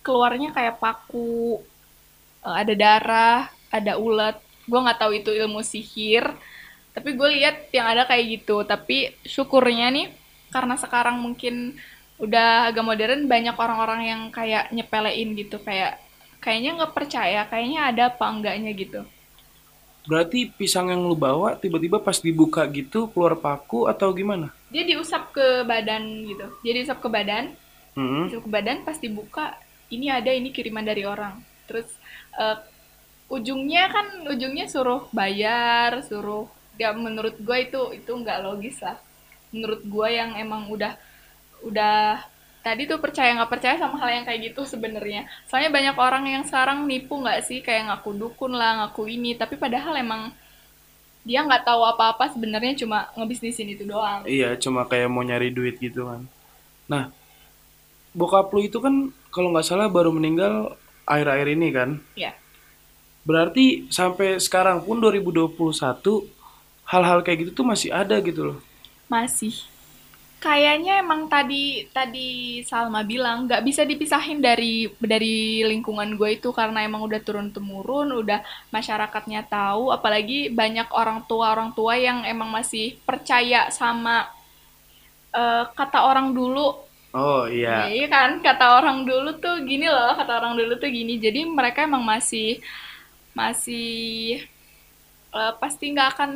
keluarnya 0.01 0.57
kayak 0.57 0.81
paku, 0.81 1.61
eh, 2.41 2.57
ada 2.65 2.73
darah, 2.73 3.41
ada 3.69 4.01
ulet. 4.01 4.41
Gue 4.65 4.81
nggak 4.81 4.99
tahu 4.99 5.13
itu 5.21 5.31
ilmu 5.37 5.61
sihir, 5.61 6.25
tapi 6.91 7.15
gue 7.15 7.29
lihat 7.41 7.71
yang 7.71 7.87
ada 7.87 8.07
kayak 8.07 8.41
gitu. 8.41 8.63
Tapi 8.67 9.15
syukurnya 9.23 9.91
nih, 9.91 10.07
karena 10.51 10.75
sekarang 10.77 11.23
mungkin 11.23 11.79
udah 12.21 12.69
agak 12.69 12.85
modern, 12.85 13.27
banyak 13.31 13.57
orang-orang 13.57 14.01
yang 14.07 14.23
kayak 14.29 14.69
nyepelein 14.75 15.33
gitu, 15.39 15.57
kayak 15.63 15.97
kayaknya 16.43 16.81
nggak 16.81 16.95
percaya, 16.95 17.41
kayaknya 17.49 17.81
ada 17.89 18.03
apa 18.13 18.25
enggaknya 18.29 18.71
gitu. 18.77 19.01
Berarti 20.05 20.49
pisang 20.53 20.89
yang 20.89 21.05
lu 21.05 21.17
bawa 21.17 21.57
tiba-tiba 21.61 22.01
pas 22.01 22.17
dibuka 22.17 22.65
gitu 22.73 23.09
keluar 23.13 23.37
paku 23.37 23.85
atau 23.89 24.13
gimana? 24.17 24.49
Dia 24.73 24.85
diusap 24.85 25.33
ke 25.33 25.65
badan 25.65 26.03
gitu, 26.25 26.47
dia 26.65 26.73
diusap 26.73 27.05
ke 27.05 27.09
badan, 27.09 27.53
Mm-mm. 27.97 28.31
masuk 28.31 28.47
ke 28.47 28.51
badan 28.51 28.87
pas 28.87 28.97
dibuka 28.97 29.59
ini 29.91 30.07
ada 30.09 30.31
ini 30.31 30.55
kiriman 30.55 30.87
dari 30.87 31.03
orang 31.03 31.43
terus 31.67 31.87
eh, 32.39 32.59
ujungnya 33.31 33.91
kan 33.91 34.07
ujungnya 34.31 34.67
suruh 34.71 35.11
bayar 35.11 36.03
suruh 36.07 36.47
ya 36.81 36.97
menurut 36.97 37.37
gue 37.37 37.57
itu 37.61 37.81
itu 37.93 38.09
nggak 38.09 38.41
logis 38.41 38.81
lah. 38.81 38.97
Menurut 39.53 39.85
gue 39.85 40.09
yang 40.09 40.33
emang 40.41 40.73
udah 40.73 40.97
udah 41.61 42.25
tadi 42.65 42.89
tuh 42.89 42.97
percaya 42.97 43.37
nggak 43.37 43.53
percaya 43.53 43.77
sama 43.77 44.01
hal 44.01 44.09
yang 44.17 44.25
kayak 44.25 44.53
gitu 44.53 44.65
sebenarnya. 44.65 45.29
Soalnya 45.45 45.69
banyak 45.69 45.97
orang 46.01 46.25
yang 46.25 46.45
sekarang 46.49 46.89
nipu 46.89 47.21
nggak 47.21 47.45
sih? 47.45 47.61
Kayak 47.61 47.93
ngaku 47.93 48.17
dukun 48.17 48.57
lah 48.57 48.81
ngaku 48.81 49.13
ini. 49.13 49.37
Tapi 49.37 49.61
padahal 49.61 50.01
emang 50.01 50.33
dia 51.21 51.45
nggak 51.45 51.69
tahu 51.69 51.85
apa-apa 51.85 52.33
sebenarnya 52.33 52.81
cuma 52.81 53.13
ngebisnisin 53.13 53.69
itu 53.69 53.85
doang. 53.85 54.25
Iya, 54.25 54.57
cuma 54.57 54.89
kayak 54.89 55.13
mau 55.13 55.21
nyari 55.21 55.53
duit 55.53 55.77
gitu 55.77 56.09
kan. 56.09 56.25
Nah, 56.89 57.13
bokap 58.17 58.49
lu 58.57 58.65
itu 58.65 58.81
kan 58.81 59.13
kalau 59.29 59.53
nggak 59.53 59.69
salah 59.69 59.93
baru 59.93 60.17
meninggal 60.17 60.81
akhir-akhir 61.05 61.49
ini 61.53 61.69
kan. 61.77 62.01
ya 62.17 62.33
Berarti 63.21 63.93
sampai 63.93 64.41
sekarang 64.41 64.81
pun 64.81 64.97
2021 64.97 66.40
hal-hal 66.91 67.23
kayak 67.23 67.47
gitu 67.47 67.63
tuh 67.63 67.67
masih 67.67 67.95
ada 67.95 68.19
gitu 68.19 68.43
loh. 68.53 68.59
Masih. 69.07 69.55
Kayaknya 70.41 71.05
emang 71.05 71.29
tadi 71.29 71.85
tadi 71.93 72.29
Salma 72.65 73.05
bilang 73.05 73.45
nggak 73.45 73.61
bisa 73.61 73.85
dipisahin 73.85 74.41
dari 74.41 74.89
dari 74.97 75.61
lingkungan 75.69 76.17
gue 76.17 76.41
itu 76.41 76.49
karena 76.51 76.81
emang 76.81 77.05
udah 77.05 77.21
turun 77.21 77.53
temurun, 77.53 78.09
udah 78.25 78.41
masyarakatnya 78.73 79.45
tahu, 79.45 79.93
apalagi 79.93 80.49
banyak 80.49 80.89
orang 80.97 81.29
tua 81.29 81.53
orang 81.53 81.77
tua 81.77 81.95
yang 82.01 82.25
emang 82.25 82.49
masih 82.49 82.97
percaya 83.05 83.69
sama 83.69 84.33
eh, 85.37 85.65
kata 85.77 85.99
orang 86.09 86.33
dulu 86.33 86.91
Oh 87.11 87.51
iya. 87.51 87.91
Iya 87.91 88.07
kan, 88.07 88.31
kata 88.39 88.79
orang 88.79 89.03
dulu 89.03 89.35
tuh 89.43 89.67
gini 89.67 89.91
loh, 89.91 90.15
kata 90.15 90.31
orang 90.39 90.55
dulu 90.55 90.79
tuh 90.79 90.91
gini. 90.95 91.19
Jadi 91.19 91.43
mereka 91.43 91.83
emang 91.83 92.07
masih 92.07 92.63
masih 93.35 94.39
eh, 95.35 95.53
pasti 95.63 95.85
nggak 95.95 96.09
akan 96.17 96.31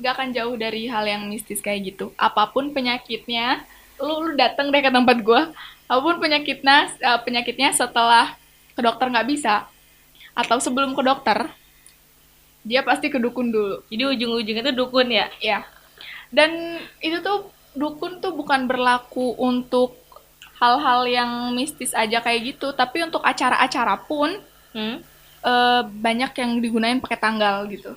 nggak 0.00 0.12
akan 0.16 0.28
jauh 0.36 0.54
dari 0.56 0.82
hal 0.92 1.04
yang 1.06 1.22
mistis 1.30 1.60
kayak 1.64 1.94
gitu. 1.94 2.12
Apa 2.18 2.50
pun 2.52 2.70
penyakitnya, 2.76 3.64
lu, 4.00 4.14
lu 4.28 4.32
datang 4.36 4.70
deh 4.72 4.82
ke 4.82 4.90
tempat 4.92 5.18
gua. 5.24 5.42
Apa 5.90 6.00
pun 6.00 6.16
penyakitnya, 6.22 6.76
eh, 7.00 7.20
penyakitnya 7.26 7.70
setelah 7.76 8.36
ke 8.74 8.80
dokter 8.82 9.06
nggak 9.12 9.28
bisa 9.30 9.68
atau 10.34 10.58
sebelum 10.58 10.92
ke 10.98 11.02
dokter, 11.06 11.38
dia 12.64 12.80
pasti 12.82 13.06
ke 13.12 13.18
dukun 13.20 13.52
dulu. 13.54 13.76
Jadi 13.92 14.02
ujung-ujungnya 14.18 14.64
tuh 14.72 14.76
dukun 14.76 15.08
ya? 15.12 15.26
Ya. 15.38 15.58
Dan 16.32 16.80
itu 17.04 17.20
tuh 17.22 17.52
dukun 17.76 18.18
tuh 18.22 18.32
bukan 18.34 18.66
berlaku 18.66 19.36
untuk 19.38 19.94
hal-hal 20.58 21.04
yang 21.06 21.30
mistis 21.54 21.92
aja 21.94 22.18
kayak 22.24 22.56
gitu, 22.56 22.72
tapi 22.74 23.04
untuk 23.04 23.22
acara-acara 23.24 23.96
pun 24.08 24.30
Hmm? 24.74 24.98
eh, 25.44 25.82
banyak 25.86 26.32
yang 26.34 26.50
digunain 26.58 26.98
pakai 26.98 27.18
tanggal 27.20 27.62
gitu. 27.70 27.94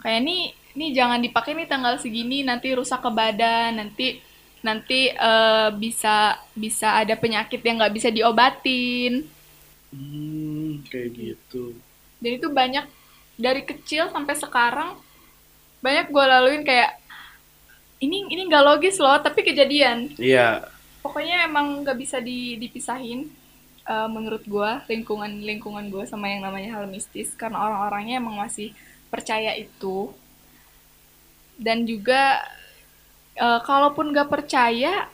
Kayak 0.00 0.20
nih, 0.24 0.42
nih 0.76 0.90
jangan 0.96 1.20
dipakai 1.20 1.52
nih 1.54 1.68
tanggal 1.68 1.94
segini, 2.00 2.42
nanti 2.42 2.72
rusak 2.72 3.00
ke 3.04 3.10
badan, 3.12 3.76
nanti 3.76 4.20
nanti 4.60 5.08
eh, 5.12 5.68
bisa 5.76 6.36
bisa 6.52 7.00
ada 7.00 7.16
penyakit 7.16 7.60
yang 7.64 7.80
nggak 7.80 7.94
bisa 7.94 8.08
diobatin. 8.12 9.24
Hmm, 9.92 10.80
kayak 10.88 11.10
gitu. 11.16 11.76
Dan 12.20 12.30
itu 12.36 12.48
banyak 12.52 12.84
dari 13.40 13.64
kecil 13.64 14.12
sampai 14.12 14.36
sekarang 14.36 14.96
banyak 15.80 16.12
gue 16.12 16.24
laluin 16.28 16.60
kayak 16.60 17.00
ini 18.00 18.28
ini 18.28 18.48
nggak 18.48 18.64
logis 18.64 18.96
loh, 19.00 19.16
tapi 19.20 19.44
kejadian. 19.44 20.12
Iya, 20.16 20.64
pokoknya 21.00 21.48
emang 21.48 21.82
nggak 21.84 21.98
bisa 21.98 22.20
di, 22.20 22.56
dipisahin 22.60 23.28
eh, 23.88 24.08
menurut 24.08 24.44
gua 24.46 24.84
lingkungan 24.86 25.42
lingkungan 25.42 25.88
gua 25.88 26.04
sama 26.04 26.28
yang 26.28 26.44
namanya 26.44 26.80
hal 26.80 26.86
mistis 26.88 27.32
karena 27.34 27.60
orang-orangnya 27.60 28.20
emang 28.20 28.36
masih 28.40 28.72
percaya 29.12 29.52
itu 29.58 29.96
dan 31.60 31.84
juga 31.84 32.40
eh, 33.36 33.60
kalaupun 33.64 34.10
nggak 34.12 34.28
percaya 34.30 35.06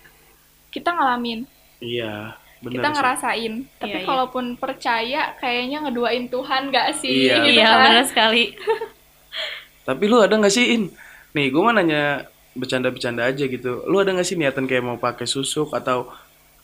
kita 0.70 0.90
ngalamin 0.92 1.40
iya, 1.80 2.36
benar 2.60 2.72
kita 2.74 2.88
sih. 2.88 2.94
ngerasain 2.96 3.52
tapi 3.80 3.96
Iya, 3.96 4.02
iya. 4.02 4.06
kalaupun 4.08 4.44
percaya 4.56 5.22
kayaknya 5.40 5.78
ngeduain 5.84 6.26
Tuhan 6.28 6.62
nggak 6.70 6.88
sih 7.00 7.12
Iya. 7.28 7.34
gitu 7.46 7.60
Iya, 7.60 7.68
kan? 7.68 7.80
benar 7.88 8.04
sekali. 8.06 8.42
Tapi 9.86 10.04
lu 10.10 10.18
ada 10.18 10.34
nggak 10.34 10.50
sih, 10.50 10.74
In? 10.74 10.82
Nih, 11.36 11.46
gue 11.52 11.62
mau 11.62 11.70
nanya 11.70 12.26
bercanda-bercanda 12.58 13.22
aja 13.30 13.44
gitu. 13.46 13.86
Lu 13.86 13.96
ada 14.02 14.10
nggak 14.14 14.26
sih 14.26 14.34
niatan 14.34 14.66
kayak 14.66 14.82
mau 14.82 14.98
pakai 14.98 15.26
susuk 15.28 15.70
atau 15.78 16.10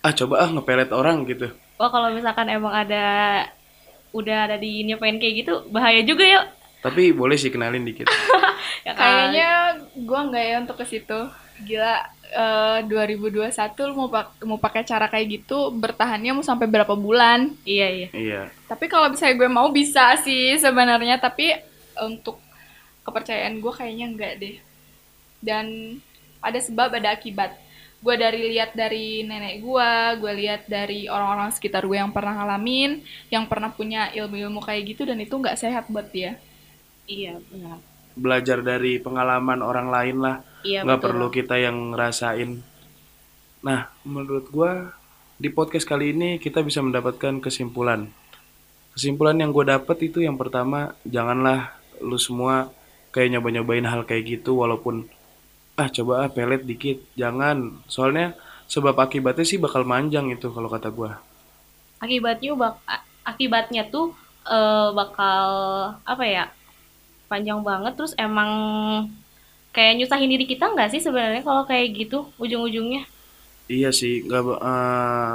ah 0.02 0.12
coba 0.18 0.34
ah 0.42 0.50
ngepelet 0.50 0.90
orang 0.90 1.22
gitu? 1.30 1.46
Wah, 1.78 1.90
kalau 1.94 2.08
misalkan 2.14 2.48
emang 2.50 2.74
ada 2.74 3.04
udah 4.12 4.38
ada 4.50 4.56
di 4.60 4.84
nyobain 4.84 5.16
kayak 5.16 5.34
gitu, 5.44 5.52
bahaya 5.72 6.00
juga 6.04 6.24
ya. 6.26 6.40
Tapi 6.82 7.14
boleh 7.14 7.38
sih 7.38 7.48
kenalin 7.48 7.86
dikit. 7.86 8.10
Ya? 8.82 8.98
Kayaknya 8.98 9.50
gua 10.02 10.26
nggak 10.26 10.42
ya 10.42 10.56
untuk 10.58 10.76
ke 10.82 10.86
situ. 10.90 11.20
Gila 11.62 12.02
eh, 12.34 12.78
2021 12.90 13.78
lu 13.86 13.94
mau 13.94 14.10
pak 14.10 14.42
mau 14.42 14.58
pakai 14.58 14.82
cara 14.82 15.06
kayak 15.06 15.26
gitu 15.38 15.70
bertahannya 15.70 16.34
mau 16.34 16.42
sampai 16.42 16.66
berapa 16.66 16.98
bulan? 16.98 17.54
Iya, 17.62 17.88
iya. 17.94 18.08
iya. 18.10 18.42
Tapi 18.66 18.90
kalau 18.90 19.06
misalnya 19.06 19.38
gue 19.38 19.50
mau 19.50 19.70
bisa 19.70 20.18
sih 20.26 20.58
sebenarnya, 20.58 21.22
tapi 21.22 21.54
untuk 22.02 22.42
kepercayaan 23.06 23.62
gue 23.62 23.72
kayaknya 23.74 24.06
enggak 24.10 24.32
deh. 24.42 24.56
Dan 25.38 25.98
ada 26.42 26.58
sebab 26.58 26.98
ada 26.98 27.14
akibat. 27.14 27.54
gue 28.02 28.18
dari 28.18 28.50
lihat 28.50 28.74
dari 28.74 29.22
nenek 29.22 29.62
gue 29.62 29.90
gue 30.18 30.32
lihat 30.42 30.66
dari 30.66 31.06
orang-orang 31.06 31.54
sekitar 31.54 31.86
gue 31.86 31.94
yang 31.94 32.10
pernah 32.10 32.34
ngalamin 32.34 32.98
yang 33.30 33.46
pernah 33.46 33.70
punya 33.70 34.10
ilmu-ilmu 34.10 34.58
kayak 34.58 34.90
gitu 34.90 35.06
dan 35.06 35.22
itu 35.22 35.30
nggak 35.30 35.54
sehat 35.54 35.86
buat 35.86 36.10
dia 36.10 36.34
Iya, 37.06 37.38
benar. 37.50 37.78
Belajar 38.12 38.58
dari 38.60 39.00
pengalaman 39.00 39.60
orang 39.64 39.88
lain 39.88 40.16
lah. 40.20 40.36
Iya, 40.62 40.86
nggak 40.86 41.00
betul. 41.00 41.08
perlu 41.10 41.26
kita 41.32 41.56
yang 41.58 41.96
ngerasain. 41.96 42.50
Nah, 43.62 43.90
menurut 44.06 44.46
gua 44.50 44.94
di 45.42 45.50
podcast 45.50 45.86
kali 45.86 46.14
ini 46.14 46.38
kita 46.38 46.62
bisa 46.62 46.78
mendapatkan 46.78 47.42
kesimpulan. 47.42 48.06
Kesimpulan 48.94 49.40
yang 49.40 49.50
gue 49.50 49.64
dapet 49.66 50.12
itu 50.12 50.22
yang 50.22 50.36
pertama, 50.38 50.94
janganlah 51.02 51.74
lu 51.98 52.20
semua 52.20 52.70
kayak 53.10 53.38
nyoba-nyobain 53.38 53.88
hal 53.88 54.04
kayak 54.04 54.38
gitu 54.38 54.60
walaupun 54.60 55.08
ah 55.80 55.88
coba 55.88 56.26
ah 56.26 56.30
pelet 56.30 56.62
dikit, 56.62 57.02
jangan. 57.18 57.82
Soalnya 57.88 58.36
sebab 58.68 58.94
akibatnya 59.00 59.42
sih 59.42 59.58
bakal 59.58 59.82
manjang 59.82 60.30
itu 60.30 60.52
kalau 60.52 60.70
kata 60.70 60.92
gua. 60.94 61.18
Akibatnya 61.98 62.52
bak 62.54 62.78
akibatnya 63.26 63.88
tuh 63.90 64.14
eh, 64.46 64.88
bakal 64.94 65.48
apa 66.06 66.24
ya? 66.28 66.44
Panjang 67.32 67.60
banget 67.64 67.92
terus 67.96 68.12
emang 68.20 68.50
kayak 69.72 69.96
nyusahin 69.96 70.28
diri 70.28 70.44
kita 70.44 70.68
nggak 70.68 70.92
sih 70.92 71.00
sebenarnya 71.00 71.40
kalau 71.40 71.64
kayak 71.64 71.96
gitu 71.96 72.28
ujung-ujungnya? 72.36 73.08
Iya 73.72 73.88
sih, 73.88 74.20
nggak 74.28 74.42
eh, 74.60 75.34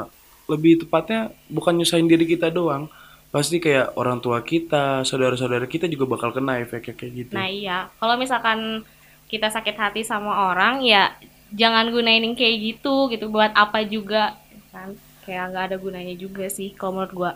lebih 0.51 0.73
tepatnya 0.85 1.33
bukan 1.49 1.73
nyusahin 1.81 2.05
diri 2.05 2.29
kita 2.29 2.53
doang, 2.53 2.85
pasti 3.33 3.57
kayak 3.57 3.97
orang 3.97 4.21
tua 4.21 4.39
kita, 4.45 5.01
saudara-saudara 5.01 5.65
kita 5.65 5.89
juga 5.89 6.05
bakal 6.05 6.29
kena 6.37 6.61
efeknya 6.61 6.93
kayak 6.93 7.13
gitu. 7.17 7.33
Nah 7.33 7.49
iya, 7.49 7.77
kalau 7.97 8.15
misalkan 8.15 8.85
kita 9.27 9.49
sakit 9.51 9.75
hati 9.75 10.01
sama 10.05 10.53
orang 10.53 10.85
ya 10.85 11.11
jangan 11.51 11.89
gunain 11.91 12.23
yang 12.23 12.35
kayak 12.37 12.55
gitu 12.63 13.09
gitu 13.11 13.27
buat 13.27 13.51
apa 13.55 13.83
juga 13.87 14.35
kan 14.71 14.95
kayak 15.27 15.43
nggak 15.51 15.63
ada 15.71 15.77
gunanya 15.79 16.15
juga 16.15 16.47
sih 16.47 16.71
kalau 16.77 17.01
menurut 17.01 17.13
gua. 17.17 17.31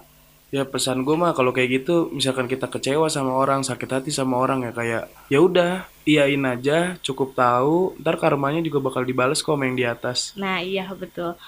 Ya 0.51 0.67
pesan 0.67 1.07
gue 1.07 1.15
mah 1.15 1.31
kalau 1.31 1.55
kayak 1.55 1.81
gitu, 1.81 2.11
misalkan 2.11 2.51
kita 2.51 2.67
kecewa 2.67 3.07
sama 3.07 3.31
orang, 3.39 3.63
sakit 3.63 3.87
hati 3.87 4.11
sama 4.11 4.35
orang 4.35 4.67
ya 4.67 4.71
kayak 4.75 5.03
ya 5.31 5.39
udah, 5.39 5.87
iyain 6.03 6.43
aja, 6.43 6.99
cukup 6.99 7.31
tahu, 7.31 7.95
ntar 8.03 8.19
karmanya 8.19 8.59
juga 8.59 8.83
bakal 8.83 9.07
dibales 9.07 9.39
kok 9.39 9.55
sama 9.55 9.63
yang 9.63 9.79
di 9.79 9.87
atas. 9.87 10.35
Nah 10.35 10.59
iya 10.59 10.91
betul. 10.91 11.39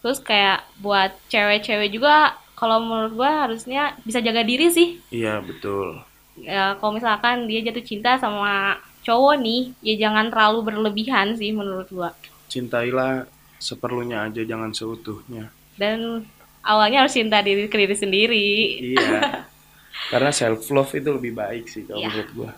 Terus 0.00 0.24
kayak 0.24 0.64
buat 0.80 1.12
cewek-cewek 1.28 1.92
juga 1.92 2.40
kalau 2.56 2.80
menurut 2.80 3.12
gua 3.12 3.44
harusnya 3.44 3.92
bisa 4.08 4.24
jaga 4.24 4.40
diri 4.40 4.72
sih. 4.72 5.04
Iya 5.12 5.44
betul. 5.44 6.00
Ya, 6.40 6.80
kalau 6.80 6.96
misalkan 6.96 7.44
dia 7.44 7.60
jatuh 7.60 7.84
cinta 7.84 8.16
sama 8.16 8.80
cowok 9.04 9.36
nih, 9.36 9.76
ya 9.84 10.08
jangan 10.08 10.32
terlalu 10.32 10.72
berlebihan 10.72 11.36
sih 11.36 11.52
menurut 11.52 11.92
gua. 11.92 12.16
Cintailah 12.48 13.28
seperlunya 13.60 14.24
aja, 14.24 14.40
jangan 14.48 14.72
seutuhnya. 14.72 15.52
Dan 15.76 16.24
awalnya 16.66 17.06
harus 17.06 17.14
cinta 17.14 17.38
diri 17.40 17.70
ke 17.70 17.76
diri 17.78 17.94
sendiri. 17.94 18.48
Iya. 18.92 19.46
Karena 20.12 20.30
self 20.30 20.66
love 20.68 20.92
itu 20.92 21.08
lebih 21.08 21.32
baik 21.32 21.64
sih 21.66 21.86
kalau 21.86 22.02
Iya. 22.02 22.08
menurut 22.10 22.30
gua. 22.34 22.50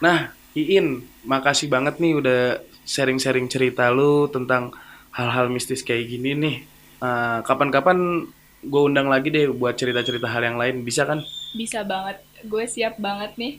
Nah, 0.00 0.18
Iin, 0.50 1.00
makasih 1.24 1.70
banget 1.70 1.96
nih 1.96 2.18
udah 2.18 2.40
sharing-sharing 2.82 3.46
cerita 3.46 3.86
lu 3.88 4.26
tentang 4.26 4.74
hal-hal 5.10 5.46
mistis 5.46 5.80
kayak 5.80 6.06
gini 6.06 6.34
nih. 6.34 6.56
Eh, 6.98 7.38
Kapan-kapan 7.42 8.26
gue 8.60 8.82
undang 8.82 9.08
lagi 9.08 9.30
deh 9.30 9.48
buat 9.48 9.72
cerita-cerita 9.72 10.26
hal 10.26 10.44
yang 10.44 10.58
lain, 10.60 10.82
bisa 10.82 11.06
kan? 11.06 11.22
bisa 11.50 11.82
banget 11.82 12.14
gue 12.46 12.62
siap 12.62 12.94
banget 12.96 13.34
nih 13.34 13.58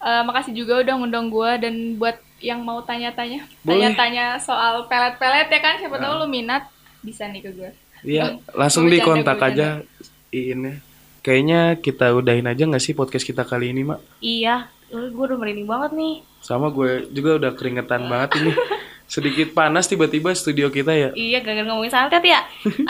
Eh, 0.00 0.22
makasih 0.24 0.56
juga 0.56 0.80
udah 0.80 0.94
ngundang 0.96 1.28
gue 1.28 1.50
dan 1.60 1.74
buat 1.96 2.16
yang 2.40 2.64
mau 2.64 2.80
tanya-tanya 2.80 3.44
tanya-tanya 3.60 4.40
soal 4.40 4.88
pelet-pelet 4.88 5.44
ya 5.46 5.60
kan 5.60 5.76
siapa 5.76 5.96
tahu 5.96 6.24
lu 6.24 6.26
minat 6.26 6.64
bisa 7.00 7.28
nih 7.28 7.44
ke 7.44 7.52
gue 7.52 7.68
Iya, 8.04 8.40
langsung 8.56 8.88
di 8.88 8.98
kontak 9.00 9.40
aja 9.42 9.84
ya. 10.32 10.72
Kayaknya 11.20 11.76
kita 11.76 12.16
udahin 12.16 12.48
aja 12.48 12.64
nggak 12.64 12.80
sih 12.80 12.96
podcast 12.96 13.28
kita 13.28 13.44
kali 13.44 13.76
ini, 13.76 13.84
Mak? 13.84 14.00
Iya, 14.24 14.72
gue 14.88 15.24
udah 15.24 15.36
merinding 15.36 15.68
banget 15.68 15.92
nih. 15.92 16.14
Sama 16.40 16.72
gue 16.72 17.04
juga 17.12 17.36
udah 17.36 17.52
keringetan 17.52 18.08
banget 18.08 18.40
ini. 18.40 18.52
Sedikit 19.10 19.52
panas 19.52 19.90
tiba-tiba 19.90 20.32
studio 20.32 20.72
kita 20.72 20.96
ya. 20.96 21.10
Iya, 21.12 21.44
gagal 21.44 21.68
ngomongin 21.68 21.92
santet 21.92 22.24
ya. 22.24 22.40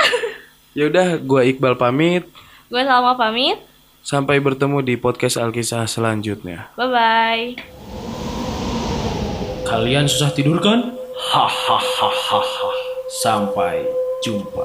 Ya 0.70 0.87
udah, 0.87 1.18
gue 1.18 1.51
Iqbal 1.51 1.75
pamit. 1.75 2.31
Gue 2.70 2.87
Salma 2.87 3.18
pamit. 3.18 3.59
Sampai 4.07 4.38
bertemu 4.38 4.79
di 4.87 4.94
podcast 4.94 5.35
Alkisah 5.35 5.90
selanjutnya. 5.90 6.70
Bye-bye. 6.79 7.59
Kalian 9.66 10.07
susah 10.07 10.31
tidur 10.31 10.62
kan? 10.62 10.94
Hahaha. 11.35 12.40
Sampai 13.18 13.83
jumpa. 14.23 14.62